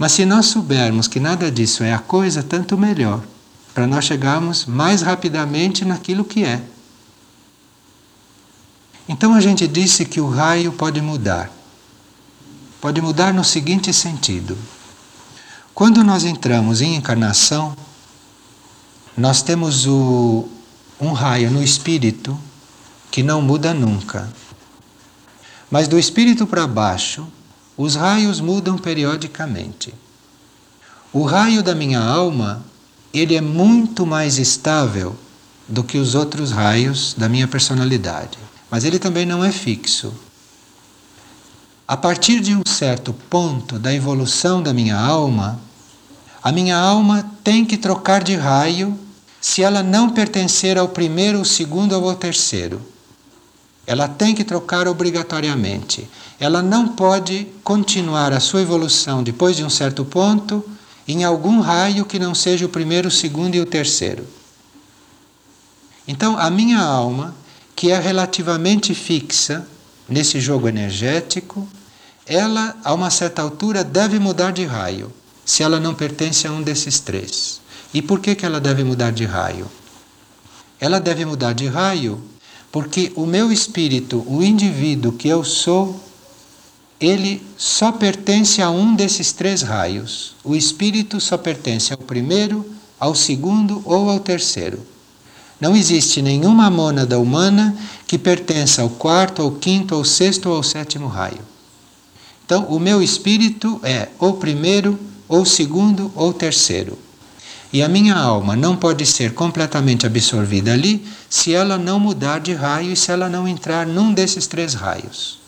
Mas 0.01 0.13
se 0.13 0.25
nós 0.25 0.47
soubermos 0.47 1.07
que 1.07 1.21
nada 1.21 1.51
disso 1.51 1.85
é 1.85 1.93
a 1.93 1.99
coisa, 1.99 2.43
tanto 2.43 2.79
melhor, 2.79 3.23
para 3.75 3.87
nós 3.87 4.07
chegarmos 4.07 4.65
mais 4.65 5.03
rapidamente 5.03 5.85
naquilo 5.85 6.25
que 6.25 6.43
é. 6.43 6.63
Então 9.07 9.35
a 9.35 9.41
gente 9.43 9.69
disse 9.69 10.07
que 10.07 10.19
o 10.19 10.31
raio 10.31 10.73
pode 10.73 11.03
mudar. 11.03 11.53
Pode 12.81 12.99
mudar 13.03 13.35
no 13.35 13.45
seguinte 13.45 13.93
sentido: 13.93 14.57
quando 15.75 16.03
nós 16.03 16.25
entramos 16.25 16.81
em 16.81 16.97
encarnação, 16.97 17.77
nós 19.15 19.43
temos 19.43 19.87
o, 19.87 20.49
um 20.99 21.13
raio 21.13 21.51
no 21.51 21.63
espírito 21.63 22.41
que 23.11 23.23
não 23.23 23.43
muda 23.43 23.75
nunca. 23.75 24.33
Mas 25.71 25.87
do 25.87 25.99
espírito 25.99 26.47
para 26.47 26.67
baixo, 26.67 27.29
os 27.83 27.95
raios 27.95 28.41
mudam 28.43 28.77
periodicamente. 28.77 29.95
O 31.11 31.23
raio 31.23 31.63
da 31.63 31.75
minha 31.75 31.99
alma, 31.99 32.63
ele 33.11 33.35
é 33.35 33.41
muito 33.41 34.05
mais 34.05 34.37
estável 34.37 35.17
do 35.67 35.83
que 35.83 35.97
os 35.97 36.15
outros 36.15 36.53
raios 36.53 37.15
da 37.17 37.27
minha 37.27 37.49
personalidade, 37.49 38.37
mas 38.71 38.85
ele 38.85 38.99
também 38.99 39.25
não 39.25 39.43
é 39.43 39.51
fixo. 39.51 40.13
A 41.89 41.97
partir 41.97 42.41
de 42.41 42.55
um 42.55 42.61
certo 42.69 43.15
ponto 43.15 43.79
da 43.79 43.95
evolução 43.95 44.63
da 44.63 44.75
minha 44.75 44.99
alma, 44.99 45.59
a 46.43 46.53
minha 46.53 46.77
alma 46.77 47.31
tem 47.43 47.65
que 47.65 47.79
trocar 47.79 48.23
de 48.23 48.35
raio 48.37 48.95
se 49.41 49.63
ela 49.63 49.83
não 49.83 50.11
pertencer 50.11 50.77
ao 50.77 50.91
primeiro, 50.91 51.39
ao 51.39 51.47
segundo 51.47 51.95
ou 51.95 52.11
ao 52.11 52.15
terceiro. 52.15 52.90
Ela 53.91 54.07
tem 54.07 54.37
que 54.37 54.45
trocar 54.45 54.87
obrigatoriamente. 54.87 56.09
Ela 56.39 56.63
não 56.63 56.87
pode 56.87 57.49
continuar 57.65 58.33
a 58.33 58.39
sua 58.39 58.63
evolução 58.63 59.21
depois 59.21 59.57
de 59.57 59.65
um 59.65 59.69
certo 59.69 60.05
ponto 60.05 60.65
em 61.09 61.25
algum 61.25 61.59
raio 61.59 62.05
que 62.05 62.17
não 62.17 62.33
seja 62.33 62.65
o 62.65 62.69
primeiro, 62.69 63.09
o 63.09 63.11
segundo 63.11 63.57
e 63.57 63.61
o 63.61 63.67
terceiro. 63.67 64.25
Então, 66.07 66.39
a 66.39 66.49
minha 66.49 66.79
alma, 66.79 67.35
que 67.75 67.91
é 67.91 67.99
relativamente 67.99 68.95
fixa 68.95 69.67
nesse 70.09 70.39
jogo 70.39 70.69
energético, 70.69 71.69
ela, 72.25 72.77
a 72.85 72.95
uma 72.95 73.11
certa 73.11 73.43
altura, 73.43 73.83
deve 73.83 74.21
mudar 74.21 74.53
de 74.53 74.65
raio, 74.65 75.13
se 75.45 75.65
ela 75.65 75.81
não 75.81 75.97
pertence 75.97 76.47
a 76.47 76.53
um 76.53 76.63
desses 76.63 77.01
três. 77.01 77.61
E 77.93 78.01
por 78.01 78.21
que, 78.21 78.37
que 78.37 78.47
ela 78.47 78.61
deve 78.61 78.85
mudar 78.85 79.11
de 79.11 79.25
raio? 79.25 79.69
Ela 80.79 81.01
deve 81.01 81.25
mudar 81.25 81.55
de 81.55 81.67
raio 81.67 82.30
porque 82.73 83.13
o 83.17 83.27
meu 83.27 83.51
espírito, 83.51 84.25
o 84.27 84.43
indivíduo 84.43 85.13
que 85.13 85.29
eu 85.29 85.43
sou, 85.45 85.99
ele 87.01 87.43
só 87.57 87.91
pertence 87.91 88.61
a 88.61 88.71
um 88.71 88.95
desses 88.95 89.33
três 89.33 89.63
raios. 89.63 90.35
O 90.45 90.55
espírito 90.55 91.21
só 91.21 91.37
pertence 91.37 91.93
ao 91.93 91.99
primeiro, 91.99 92.65
ao 92.99 93.15
segundo 93.15 93.83
ou 93.85 94.11
ao 94.11 94.21
terceiro. 94.21 94.79
Não 95.61 95.77
existe 95.77 96.23
nenhuma 96.23 96.71
mônada 96.71 97.19
humana 97.19 97.77
que 98.07 98.19
pertença 98.19 98.83
ao 98.83 98.91
quarto, 98.91 99.43
ao 99.43 99.51
quinto, 99.53 99.95
ao 99.95 100.05
sexto 100.05 100.49
ou 100.49 100.57
ao 100.57 100.63
sétimo 100.63 101.07
raio. 101.07 101.41
Então, 102.45 102.65
o 102.65 102.79
meu 102.79 103.03
espírito 103.03 103.81
é 103.83 104.09
ou 104.19 104.35
primeiro, 104.35 104.99
ou 105.29 105.45
segundo, 105.45 106.11
ou 106.15 106.33
terceiro. 106.33 106.99
E 107.73 107.83
a 107.83 107.89
minha 107.89 108.17
alma 108.17 108.57
não 108.57 108.75
pode 108.75 109.07
ser 109.07 109.33
completamente 109.33 110.05
absorvida 110.05 110.73
ali 110.73 111.07
se 111.31 111.55
ela 111.55 111.79
não 111.79 112.01
mudar 112.01 112.41
de 112.41 112.53
raio 112.53 112.93
e 112.93 112.97
se 112.97 113.13
ela 113.13 113.29
não 113.29 113.47
entrar 113.47 113.87
num 113.87 114.13
desses 114.13 114.49
três 114.49 114.75
raios. 114.75 115.39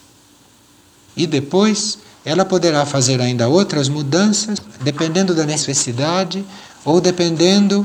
E 1.16 1.26
depois 1.26 1.98
ela 2.24 2.44
poderá 2.44 2.86
fazer 2.86 3.20
ainda 3.20 3.48
outras 3.48 3.88
mudanças, 3.88 4.62
dependendo 4.80 5.34
da 5.34 5.44
necessidade 5.44 6.44
ou 6.84 7.00
dependendo 7.00 7.84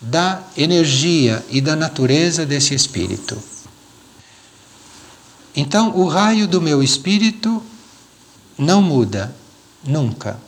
da 0.00 0.42
energia 0.56 1.44
e 1.50 1.60
da 1.60 1.76
natureza 1.76 2.46
desse 2.46 2.74
espírito. 2.74 3.38
Então, 5.54 5.94
o 5.94 6.08
raio 6.08 6.48
do 6.48 6.60
meu 6.60 6.82
espírito 6.82 7.62
não 8.56 8.80
muda 8.80 9.34
nunca. 9.84 10.38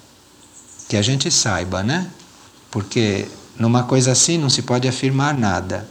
Que 0.89 0.97
a 0.97 1.03
gente 1.03 1.31
saiba, 1.31 1.83
né? 1.83 2.11
Porque 2.71 3.29
numa 3.59 3.83
coisa 3.83 4.13
assim 4.13 4.39
não 4.39 4.49
se 4.49 4.63
pode 4.63 4.89
afirmar 4.89 5.37
nada. 5.37 5.87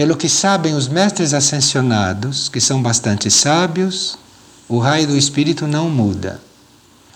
Pelo 0.00 0.16
que 0.16 0.30
sabem 0.30 0.74
os 0.74 0.88
mestres 0.88 1.34
ascensionados, 1.34 2.48
que 2.48 2.58
são 2.58 2.80
bastante 2.80 3.30
sábios, 3.30 4.16
o 4.66 4.78
raio 4.78 5.08
do 5.08 5.14
espírito 5.14 5.66
não 5.66 5.90
muda. 5.90 6.40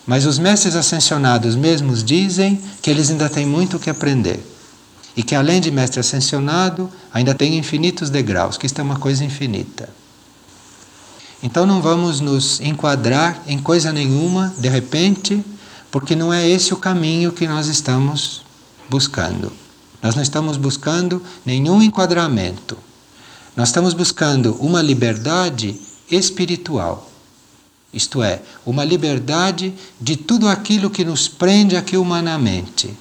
Mas 0.06 0.26
os 0.26 0.38
mestres 0.38 0.76
ascensionados 0.76 1.56
mesmos 1.56 2.04
dizem 2.04 2.60
que 2.82 2.90
eles 2.90 3.10
ainda 3.10 3.30
têm 3.30 3.46
muito 3.46 3.78
o 3.78 3.80
que 3.80 3.88
aprender. 3.88 4.38
E 5.16 5.22
que 5.22 5.34
além 5.34 5.62
de 5.62 5.70
mestre 5.70 5.98
ascensionado, 5.98 6.90
ainda 7.10 7.34
tem 7.34 7.56
infinitos 7.56 8.10
degraus, 8.10 8.58
que 8.58 8.66
isto 8.66 8.78
é 8.80 8.84
uma 8.84 8.98
coisa 8.98 9.24
infinita. 9.24 9.88
Então 11.42 11.64
não 11.64 11.80
vamos 11.80 12.20
nos 12.20 12.60
enquadrar 12.60 13.40
em 13.46 13.58
coisa 13.58 13.94
nenhuma 13.94 14.52
de 14.58 14.68
repente, 14.68 15.42
porque 15.90 16.14
não 16.14 16.30
é 16.30 16.46
esse 16.46 16.74
o 16.74 16.76
caminho 16.76 17.32
que 17.32 17.48
nós 17.48 17.66
estamos 17.66 18.42
buscando. 18.90 19.63
Nós 20.04 20.14
não 20.14 20.22
estamos 20.22 20.58
buscando 20.58 21.22
nenhum 21.46 21.82
enquadramento. 21.82 22.76
Nós 23.56 23.70
estamos 23.70 23.94
buscando 23.94 24.54
uma 24.60 24.82
liberdade 24.82 25.80
espiritual. 26.10 27.10
Isto 27.90 28.22
é, 28.22 28.42
uma 28.66 28.84
liberdade 28.84 29.72
de 29.98 30.14
tudo 30.14 30.46
aquilo 30.46 30.90
que 30.90 31.06
nos 31.06 31.26
prende 31.26 31.74
aqui 31.74 31.96
humanamente. 31.96 32.94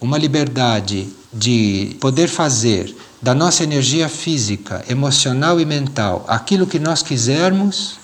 Uma 0.00 0.16
liberdade 0.16 1.08
de 1.32 1.96
poder 2.00 2.28
fazer 2.28 2.96
da 3.20 3.34
nossa 3.34 3.64
energia 3.64 4.08
física, 4.08 4.84
emocional 4.88 5.58
e 5.58 5.64
mental 5.64 6.24
aquilo 6.28 6.64
que 6.64 6.78
nós 6.78 7.02
quisermos, 7.02 7.98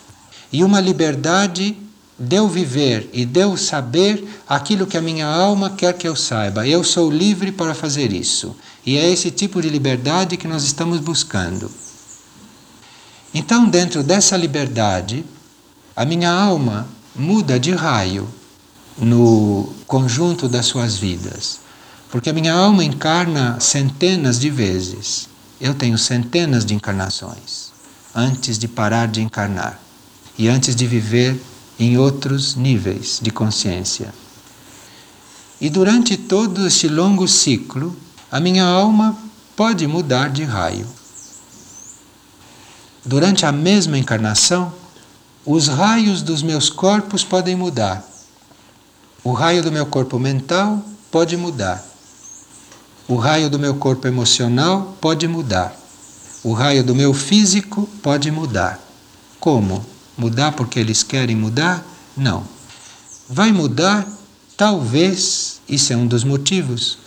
e 0.52 0.64
uma 0.64 0.80
liberdade 0.80 1.76
de 2.18 2.36
eu 2.36 2.48
viver 2.48 3.10
e 3.12 3.24
de 3.24 3.40
eu 3.40 3.56
saber 3.56 4.24
aquilo 4.48 4.86
que 4.86 4.96
a 4.96 5.02
minha 5.02 5.26
alma 5.26 5.70
quer 5.70 5.94
que 5.94 6.06
eu 6.06 6.14
saiba. 6.14 6.66
Eu 6.66 6.84
sou 6.84 7.10
livre 7.10 7.50
para 7.50 7.74
fazer 7.74 8.12
isso. 8.12 8.56
E 8.86 8.96
é 8.96 9.10
esse 9.10 9.30
tipo 9.30 9.60
de 9.60 9.68
liberdade 9.68 10.36
que 10.36 10.46
nós 10.46 10.64
estamos 10.64 11.00
buscando. 11.00 11.70
Então, 13.32 13.68
dentro 13.68 14.02
dessa 14.02 14.36
liberdade, 14.36 15.24
a 15.96 16.04
minha 16.04 16.30
alma 16.30 16.86
muda 17.14 17.58
de 17.58 17.72
raio 17.72 18.28
no 18.96 19.72
conjunto 19.86 20.48
das 20.48 20.66
suas 20.66 20.96
vidas. 20.96 21.58
Porque 22.10 22.30
a 22.30 22.32
minha 22.32 22.54
alma 22.54 22.84
encarna 22.84 23.58
centenas 23.58 24.38
de 24.38 24.50
vezes. 24.50 25.28
Eu 25.60 25.74
tenho 25.74 25.98
centenas 25.98 26.64
de 26.64 26.74
encarnações 26.74 27.74
antes 28.14 28.58
de 28.58 28.68
parar 28.68 29.08
de 29.08 29.20
encarnar 29.20 29.80
e 30.38 30.48
antes 30.48 30.76
de 30.76 30.86
viver 30.86 31.40
em 31.78 31.98
outros 31.98 32.54
níveis 32.54 33.18
de 33.22 33.30
consciência. 33.30 34.12
E 35.60 35.70
durante 35.70 36.16
todo 36.16 36.66
este 36.66 36.88
longo 36.88 37.26
ciclo, 37.26 37.96
a 38.30 38.40
minha 38.40 38.64
alma 38.64 39.16
pode 39.56 39.86
mudar 39.86 40.30
de 40.30 40.44
raio 40.44 40.86
durante 43.04 43.44
a 43.44 43.52
mesma 43.52 43.98
encarnação, 43.98 44.72
os 45.44 45.68
raios 45.68 46.22
dos 46.22 46.42
meus 46.42 46.70
corpos 46.70 47.22
podem 47.22 47.54
mudar. 47.54 48.02
O 49.22 49.32
raio 49.32 49.62
do 49.62 49.70
meu 49.70 49.84
corpo 49.84 50.18
mental 50.18 50.82
pode 51.10 51.36
mudar. 51.36 51.84
O 53.06 53.16
raio 53.16 53.50
do 53.50 53.58
meu 53.58 53.74
corpo 53.74 54.08
emocional 54.08 54.96
pode 55.00 55.28
mudar. 55.28 55.76
O 56.42 56.52
raio 56.52 56.82
do 56.82 56.94
meu 56.94 57.12
físico 57.12 57.88
pode 58.02 58.30
mudar. 58.30 58.80
Como? 59.38 59.84
Mudar 60.16 60.52
porque 60.52 60.78
eles 60.78 61.02
querem 61.02 61.34
mudar? 61.34 61.84
Não. 62.16 62.44
Vai 63.28 63.50
mudar, 63.50 64.06
talvez, 64.56 65.60
isso 65.68 65.92
é 65.92 65.96
um 65.96 66.06
dos 66.06 66.22
motivos, 66.22 66.98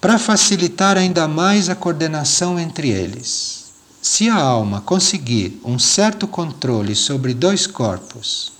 para 0.00 0.18
facilitar 0.18 0.96
ainda 0.96 1.26
mais 1.26 1.68
a 1.68 1.74
coordenação 1.74 2.58
entre 2.60 2.90
eles. 2.90 3.64
Se 4.00 4.28
a 4.28 4.36
alma 4.36 4.80
conseguir 4.80 5.60
um 5.64 5.78
certo 5.78 6.28
controle 6.28 6.94
sobre 6.94 7.34
dois 7.34 7.66
corpos 7.66 8.52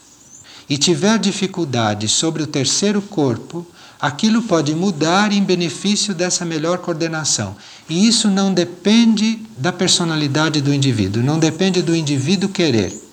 e 0.68 0.76
tiver 0.76 1.18
dificuldade 1.20 2.08
sobre 2.08 2.42
o 2.42 2.46
terceiro 2.48 3.00
corpo, 3.00 3.64
aquilo 4.00 4.42
pode 4.42 4.74
mudar 4.74 5.30
em 5.30 5.44
benefício 5.44 6.12
dessa 6.12 6.44
melhor 6.44 6.78
coordenação. 6.78 7.54
E 7.88 8.08
isso 8.08 8.28
não 8.28 8.52
depende 8.52 9.40
da 9.56 9.72
personalidade 9.72 10.60
do 10.60 10.74
indivíduo, 10.74 11.22
não 11.22 11.38
depende 11.38 11.80
do 11.80 11.94
indivíduo 11.94 12.48
querer. 12.48 13.05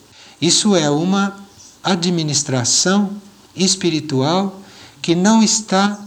Isso 0.44 0.76
é 0.76 0.90
uma 0.90 1.38
administração 1.82 3.12
espiritual 3.56 4.60
que 5.02 5.16
não 5.16 5.42
está 5.42 5.98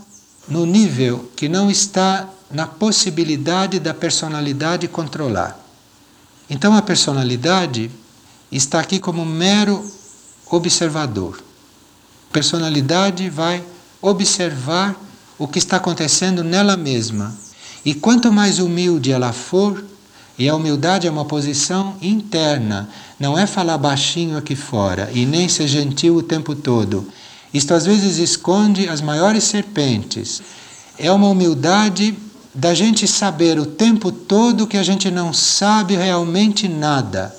no 0.46 0.66
nível, 0.66 1.30
que 1.34 1.48
não 1.48 1.70
está 1.70 2.28
na 2.50 2.66
possibilidade 2.66 3.80
da 3.80 3.94
personalidade 3.94 4.88
controlar. 4.88 5.58
Então 6.50 6.74
a 6.74 6.82
personalidade 6.82 7.90
está 8.52 8.78
aqui 8.78 8.98
como 8.98 9.24
mero 9.24 9.82
observador. 10.50 11.42
A 12.28 12.32
personalidade 12.34 13.30
vai 13.30 13.64
observar 14.02 14.94
o 15.38 15.48
que 15.48 15.58
está 15.58 15.78
acontecendo 15.78 16.44
nela 16.44 16.76
mesma. 16.76 17.34
E 17.82 17.94
quanto 17.94 18.30
mais 18.30 18.58
humilde 18.58 19.12
ela 19.12 19.32
for, 19.32 19.82
e 20.38 20.48
a 20.48 20.54
humildade 20.54 21.06
é 21.06 21.10
uma 21.10 21.24
posição 21.24 21.96
interna, 22.02 22.88
não 23.18 23.38
é 23.38 23.46
falar 23.46 23.78
baixinho 23.78 24.36
aqui 24.36 24.54
fora 24.54 25.10
e 25.12 25.24
nem 25.24 25.48
ser 25.48 25.66
gentil 25.66 26.16
o 26.16 26.22
tempo 26.22 26.54
todo. 26.54 27.06
Isto 27.52 27.72
às 27.72 27.86
vezes 27.86 28.18
esconde 28.18 28.88
as 28.88 29.00
maiores 29.00 29.44
serpentes. 29.44 30.42
É 30.98 31.10
uma 31.10 31.28
humildade 31.28 32.14
da 32.54 32.74
gente 32.74 33.06
saber 33.06 33.58
o 33.58 33.66
tempo 33.66 34.12
todo 34.12 34.66
que 34.66 34.76
a 34.76 34.82
gente 34.82 35.10
não 35.10 35.32
sabe 35.32 35.94
realmente 35.94 36.68
nada. 36.68 37.34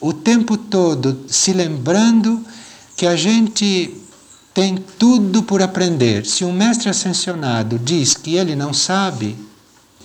O 0.00 0.12
tempo 0.12 0.56
todo 0.56 1.24
se 1.28 1.52
lembrando 1.52 2.44
que 2.96 3.06
a 3.06 3.16
gente 3.16 3.96
tem 4.52 4.76
tudo 4.98 5.42
por 5.42 5.62
aprender. 5.62 6.24
Se 6.24 6.44
um 6.44 6.52
mestre 6.52 6.88
ascensionado 6.88 7.78
diz 7.78 8.14
que 8.14 8.36
ele 8.36 8.54
não 8.54 8.72
sabe, 8.72 9.36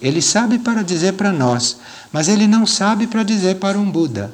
ele 0.01 0.21
sabe 0.21 0.59
para 0.59 0.83
dizer 0.83 1.13
para 1.13 1.31
nós, 1.31 1.77
mas 2.11 2.27
ele 2.27 2.47
não 2.47 2.65
sabe 2.65 3.07
para 3.07 3.23
dizer 3.23 3.55
para 3.55 3.77
um 3.77 3.89
Buda. 3.89 4.33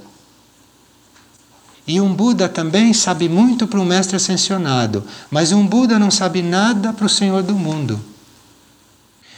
E 1.88 2.01
um 2.01 2.13
Buda 2.13 2.49
também 2.49 2.93
sabe 2.93 3.30
muito 3.30 3.67
para 3.67 3.80
um 3.80 3.86
mestre 3.86 4.15
ascensionado, 4.15 5.04
mas 5.30 5.52
um 5.52 5.65
Buda 5.65 6.00
não 6.00 6.10
sabe 6.10 6.42
nada 6.42 6.92
para 6.92 7.06
o 7.06 7.10
Senhor 7.10 7.44
do 7.44 7.54
mundo. 7.54 8.00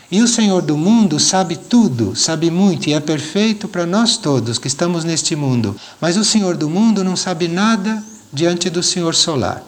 E 0.09 0.21
o 0.21 0.27
Senhor 0.27 0.61
do 0.61 0.77
mundo 0.77 1.19
sabe 1.19 1.57
tudo, 1.57 2.15
sabe 2.15 2.49
muito 2.49 2.87
e 2.87 2.93
é 2.93 2.99
perfeito 3.01 3.67
para 3.67 3.85
nós 3.85 4.15
todos 4.15 4.57
que 4.57 4.67
estamos 4.67 5.03
neste 5.03 5.35
mundo. 5.35 5.75
Mas 5.99 6.15
o 6.15 6.23
Senhor 6.23 6.55
do 6.55 6.69
mundo 6.69 7.03
não 7.03 7.17
sabe 7.17 7.49
nada 7.49 8.01
diante 8.31 8.69
do 8.69 8.81
Senhor 8.81 9.13
solar. 9.13 9.61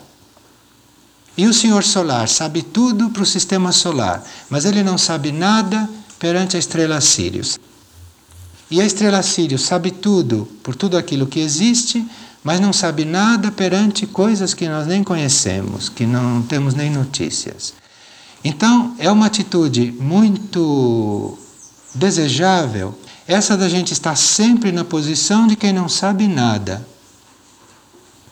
E 1.38 1.46
o 1.46 1.54
Senhor 1.54 1.84
solar 1.84 2.30
sabe 2.30 2.62
tudo 2.62 3.10
para 3.10 3.24
o 3.24 3.26
sistema 3.26 3.74
solar, 3.74 4.24
mas 4.50 4.64
ele 4.64 4.82
não 4.82 4.98
sabe 4.98 5.32
nada 5.32 5.90
perante 6.20 6.56
a 6.58 6.60
estrela 6.60 7.02
Sirius. 7.02 7.58
E 8.70 8.80
a 8.82 8.86
estrela 8.86 9.24
Sirius 9.24 9.62
sabe 9.62 9.90
tudo 9.90 10.48
por 10.62 10.76
tudo 10.76 10.98
aquilo 10.98 11.26
que 11.26 11.40
existe, 11.40 12.06
mas 12.44 12.60
não 12.60 12.72
sabe 12.72 13.06
nada 13.06 13.52
perante 13.52 14.06
coisas 14.06 14.54
que 14.54 14.68
nós 14.68 14.86
nem 14.86 15.04
conhecemos, 15.04 15.90
que 15.90 16.06
não 16.06 16.42
temos 16.44 16.76
nem 16.76 16.92
notícias. 16.92 17.74
Então, 18.44 18.96
é 19.00 19.12
uma 19.12 19.26
atitude 19.26 19.92
muito 20.00 21.38
desejável 21.96 22.98
essa 23.28 23.56
da 23.56 23.70
gente 23.70 23.94
estar 23.94 24.16
sempre 24.16 24.72
na 24.72 24.84
posição 24.84 25.46
de 25.46 25.56
quem 25.56 25.72
não 25.72 25.88
sabe 25.88 26.28
nada. 26.28 26.86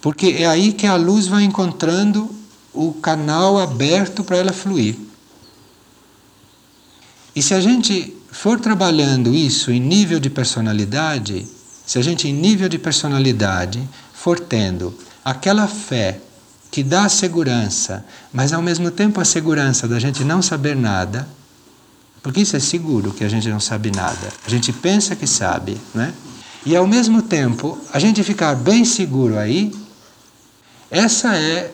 Porque 0.02 0.38
é 0.40 0.48
aí 0.48 0.74
que 0.74 0.88
a 0.88 0.96
luz 0.96 1.28
vai 1.28 1.44
encontrando 1.44 2.28
o 2.74 2.94
canal 2.94 3.60
aberto 3.60 4.24
para 4.24 4.38
ela 4.38 4.52
fluir. 4.52 4.96
E 7.38 7.42
se 7.44 7.54
a 7.54 7.62
gente 7.62 8.18
for 8.32 8.60
trabalhando 8.60 9.32
isso 9.32 9.70
em 9.70 9.80
nível 9.80 10.20
de 10.20 10.28
personalidade, 10.28 11.48
se 11.86 12.00
a 12.00 12.02
gente 12.02 12.28
em 12.28 12.34
nível 12.34 12.68
de 12.68 12.80
personalidade 12.80 13.88
for 14.12 14.40
tendo 14.40 14.92
aquela 15.24 15.68
fé 15.68 16.20
que 16.72 16.82
dá 16.82 17.06
a 17.06 17.10
segurança, 17.10 18.04
mas 18.34 18.54
ao 18.54 18.62
mesmo 18.64 18.90
tempo 18.90 19.22
a 19.22 19.24
segurança 19.24 19.88
da 19.88 20.00
gente 20.00 20.24
não 20.24 20.42
saber 20.42 20.76
nada, 20.76 21.28
porque 22.24 22.42
isso 22.42 22.56
é 22.56 22.60
seguro 22.60 23.12
que 23.12 23.24
a 23.24 23.30
gente 23.30 23.48
não 23.50 23.60
sabe 23.60 23.92
nada. 23.92 24.34
A 24.44 24.50
gente 24.50 24.74
pensa 24.74 25.16
que 25.16 25.28
sabe, 25.28 25.78
né? 25.94 26.16
E 26.66 26.76
ao 26.76 26.88
mesmo 26.88 27.22
tempo, 27.22 27.78
a 27.94 28.00
gente 28.00 28.24
ficar 28.24 28.56
bem 28.56 28.84
seguro 28.84 29.38
aí, 29.38 29.72
essa 30.90 31.38
é 31.38 31.72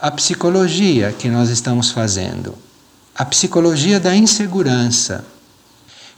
a 0.00 0.08
psicologia 0.12 1.10
que 1.10 1.28
nós 1.28 1.50
estamos 1.50 1.90
fazendo. 1.90 2.54
A 3.14 3.24
psicologia 3.24 4.00
da 4.00 4.14
insegurança, 4.16 5.24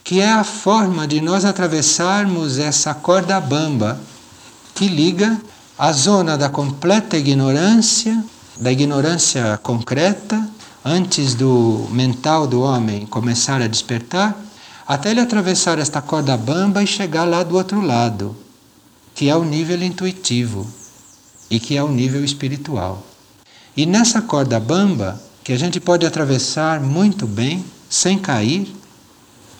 que 0.04 0.20
é 0.20 0.30
a 0.30 0.44
forma 0.44 1.06
de 1.06 1.20
nós 1.20 1.44
atravessarmos 1.44 2.58
essa 2.58 2.94
corda 2.94 3.40
bamba 3.40 3.98
que 4.74 4.88
liga 4.88 5.40
a 5.78 5.92
zona 5.92 6.36
da 6.36 6.48
completa 6.48 7.16
ignorância, 7.16 8.22
da 8.56 8.70
ignorância 8.70 9.58
concreta, 9.62 10.48
antes 10.84 11.34
do 11.34 11.88
mental 11.90 12.46
do 12.46 12.60
homem 12.60 13.06
começar 13.06 13.62
a 13.62 13.66
despertar, 13.66 14.36
até 14.86 15.10
ele 15.10 15.20
atravessar 15.20 15.78
esta 15.78 16.02
corda 16.02 16.36
bamba 16.36 16.82
e 16.82 16.86
chegar 16.86 17.24
lá 17.24 17.42
do 17.42 17.56
outro 17.56 17.80
lado, 17.80 18.36
que 19.14 19.28
é 19.28 19.36
o 19.36 19.44
nível 19.44 19.82
intuitivo 19.82 20.66
e 21.50 21.60
que 21.60 21.76
é 21.76 21.82
o 21.82 21.88
nível 21.88 22.24
espiritual. 22.24 23.02
E 23.76 23.86
nessa 23.86 24.20
corda 24.20 24.58
bamba, 24.58 25.20
que 25.44 25.52
a 25.52 25.58
gente 25.58 25.80
pode 25.80 26.06
atravessar 26.06 26.80
muito 26.80 27.26
bem, 27.26 27.64
sem 27.90 28.18
cair, 28.18 28.74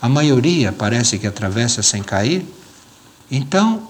a 0.01 0.09
maioria 0.09 0.73
parece 0.73 1.19
que 1.19 1.27
atravessa 1.27 1.83
sem 1.83 2.03
cair, 2.03 2.47
então 3.31 3.89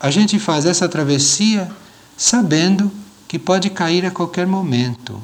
a 0.00 0.10
gente 0.10 0.38
faz 0.38 0.66
essa 0.66 0.88
travessia 0.88 1.70
sabendo 2.16 2.90
que 3.28 3.38
pode 3.38 3.70
cair 3.70 4.04
a 4.04 4.10
qualquer 4.10 4.46
momento. 4.46 5.22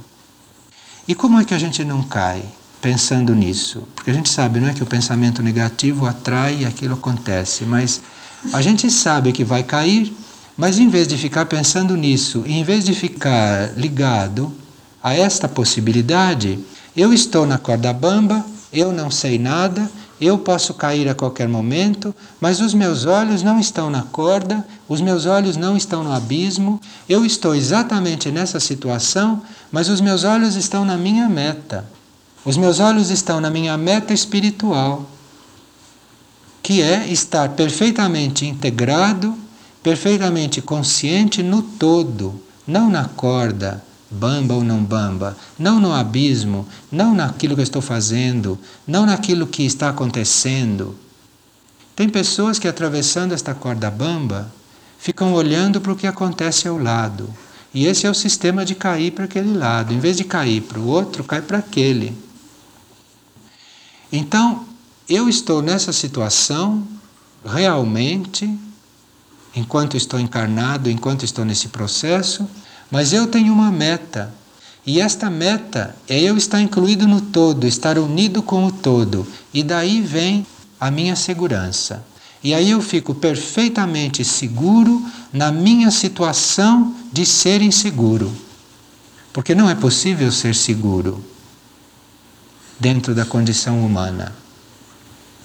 E 1.07 1.15
como 1.15 1.41
é 1.41 1.45
que 1.45 1.55
a 1.55 1.59
gente 1.59 1.85
não 1.85 2.03
cai 2.03 2.45
pensando 2.81 3.35
nisso? 3.35 3.87
Porque 3.95 4.11
a 4.11 4.15
gente 4.15 4.29
sabe, 4.29 4.61
não 4.61 4.69
é 4.69 4.75
que 4.75 4.83
o 4.83 4.87
pensamento 4.87 5.43
negativo 5.43 6.07
atrai 6.07 6.61
e 6.61 6.65
aquilo 6.65 6.95
acontece, 6.95 7.65
mas 7.65 8.01
a 8.53 8.63
gente 8.63 8.91
sabe 8.91 9.33
que 9.33 9.45
vai 9.45 9.63
cair, 9.63 10.15
mas 10.57 10.79
em 10.79 10.89
vez 10.89 11.09
de 11.09 11.17
ficar 11.17 11.47
pensando 11.47 11.97
nisso, 11.97 12.45
em 12.47 12.63
vez 12.63 12.85
de 12.85 12.95
ficar 12.95 13.73
ligado 13.77 14.53
a 15.09 15.15
esta 15.15 15.49
possibilidade, 15.49 16.59
eu 16.95 17.15
estou 17.15 17.47
na 17.47 17.57
corda 17.57 17.93
bamba, 17.93 18.45
eu 18.71 18.93
não 18.93 19.11
sei 19.11 19.39
nada, 19.39 19.91
eu 20.21 20.37
posso 20.37 20.75
cair 20.75 21.09
a 21.09 21.15
qualquer 21.15 21.49
momento, 21.49 22.15
mas 22.39 22.61
os 22.61 22.75
meus 22.75 23.07
olhos 23.07 23.43
não 23.43 23.59
estão 23.59 23.89
na 23.89 24.03
corda, 24.03 24.67
os 24.87 25.01
meus 25.01 25.25
olhos 25.25 25.57
não 25.57 25.77
estão 25.77 26.05
no 26.05 26.13
abismo, 26.13 26.79
eu 27.09 27.25
estou 27.25 27.55
exatamente 27.55 28.31
nessa 28.31 28.61
situação, 28.61 29.41
mas 29.73 29.89
os 29.89 30.01
meus 30.01 30.25
olhos 30.25 30.57
estão 30.57 30.85
na 30.85 30.97
minha 30.99 31.27
meta. 31.27 31.89
Os 32.45 32.59
meus 32.59 32.79
olhos 32.79 33.11
estão 33.11 33.41
na 33.41 33.51
minha 33.51 33.77
meta 33.79 34.13
espiritual, 34.13 35.07
que 36.63 36.83
é 36.83 37.09
estar 37.09 37.51
perfeitamente 37.51 38.45
integrado, 38.45 39.35
perfeitamente 39.83 40.61
consciente 40.61 41.43
no 41.43 41.63
todo, 41.63 42.43
não 42.67 42.91
na 42.91 43.07
corda, 43.07 43.83
bamba 44.11 44.55
ou 44.55 44.65
não 44.65 44.83
bamba, 44.83 45.37
não 45.59 45.81
no 45.81 45.93
abismo, 45.93 46.67
não 46.91 47.15
naquilo 47.15 47.55
que 47.55 47.61
eu 47.61 47.65
estou 47.65 47.83
fazendo, 47.83 48.59
não 48.87 49.05
naquilo 49.05 49.47
que 49.47 49.65
está 49.65 49.91
acontecendo. 49.91 50.97
Tem 51.95 52.09
pessoas 52.09 52.59
que 52.59 52.69
atravessando 52.69 53.33
esta 53.33 53.55
corda 53.55 53.91
bamba 53.91 54.53
ficam 54.99 55.33
olhando 55.33 55.81
para 55.81 55.93
o 55.93 55.97
que 55.97 56.07
acontece 56.07 56.69
ao 56.69 56.79
lado. 56.79 57.29
E 57.73 57.87
esse 57.87 58.07
é 58.07 58.11
o 58.11 58.15
sistema 58.15 58.65
de 58.65 58.75
cair 58.75 59.13
para 59.13 59.25
aquele 59.25 59.53
lado. 59.53 59.93
Em 59.93 60.01
vez 60.01 60.17
de 60.17 60.25
cair 60.25 60.63
para 60.63 60.79
o 60.79 60.87
outro, 60.87 61.23
cai 61.23 61.43
para 61.43 61.59
aquele. 61.59 62.17
Então, 64.11 64.67
eu 65.09 65.29
estou 65.29 65.61
nessa 65.61 65.93
situação 65.93 66.87
realmente, 67.45 68.59
enquanto 69.55 69.97
estou 69.97 70.19
encarnado, 70.19 70.91
enquanto 70.91 71.25
estou 71.25 71.45
nesse 71.45 71.69
processo, 71.69 72.49
mas 72.91 73.12
eu 73.12 73.26
tenho 73.26 73.53
uma 73.53 73.70
meta. 73.70 74.32
E 74.86 75.01
esta 75.01 75.28
meta 75.28 75.95
é 76.09 76.18
eu 76.20 76.36
estar 76.36 76.61
incluído 76.61 77.07
no 77.07 77.20
todo, 77.20 77.66
estar 77.66 77.99
unido 77.99 78.43
com 78.43 78.66
o 78.66 78.72
todo. 78.72 79.26
E 79.53 79.62
daí 79.62 80.01
vem 80.01 80.47
a 80.80 80.91
minha 80.91 81.14
segurança. 81.14 82.05
E 82.43 82.55
aí 82.55 82.70
eu 82.70 82.80
fico 82.80 83.14
perfeitamente 83.14 84.24
seguro 84.24 85.05
na 85.32 85.51
minha 85.51 85.91
situação 85.91 86.95
de 87.12 87.26
ser 87.26 87.61
inseguro. 87.61 88.32
Porque 89.32 89.55
não 89.55 89.68
é 89.68 89.74
possível 89.74 90.32
ser 90.32 90.55
seguro 90.55 91.22
dentro 92.78 93.14
da 93.14 93.24
condição 93.24 93.84
humana 93.84 94.34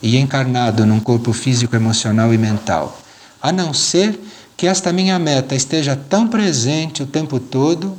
e 0.02 0.18
encarnado 0.18 0.86
num 0.86 1.00
corpo 1.00 1.34
físico, 1.34 1.76
emocional 1.76 2.34
e 2.34 2.38
mental, 2.38 3.02
a 3.42 3.52
não 3.52 3.74
ser 3.74 4.20
que 4.56 4.68
esta 4.68 4.94
minha 4.94 5.18
meta 5.20 5.56
esteja 5.56 5.96
tão 5.96 6.28
presente 6.28 7.04
o 7.04 7.08
tempo 7.08 7.40
todo, 7.40 7.98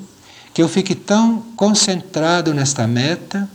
que 0.53 0.63
eu 0.63 0.69
fique 0.69 0.95
tão 0.95 1.43
concentrado 1.57 2.55
nesta 2.55 2.87
meta, 2.87 3.49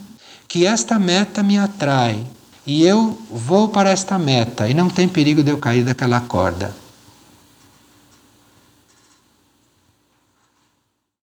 que 0.48 0.66
esta 0.66 1.00
meta 1.00 1.42
me 1.42 1.58
atrai 1.58 2.26
e 2.66 2.86
eu 2.86 3.18
vou 3.32 3.70
para 3.70 3.90
esta 3.90 4.20
meta 4.20 4.68
e 4.68 4.74
não 4.74 4.90
tem 4.90 5.08
perigo 5.08 5.42
de 5.42 5.50
eu 5.50 5.58
cair 5.58 5.84
daquela 5.84 6.20
corda. 6.22 6.72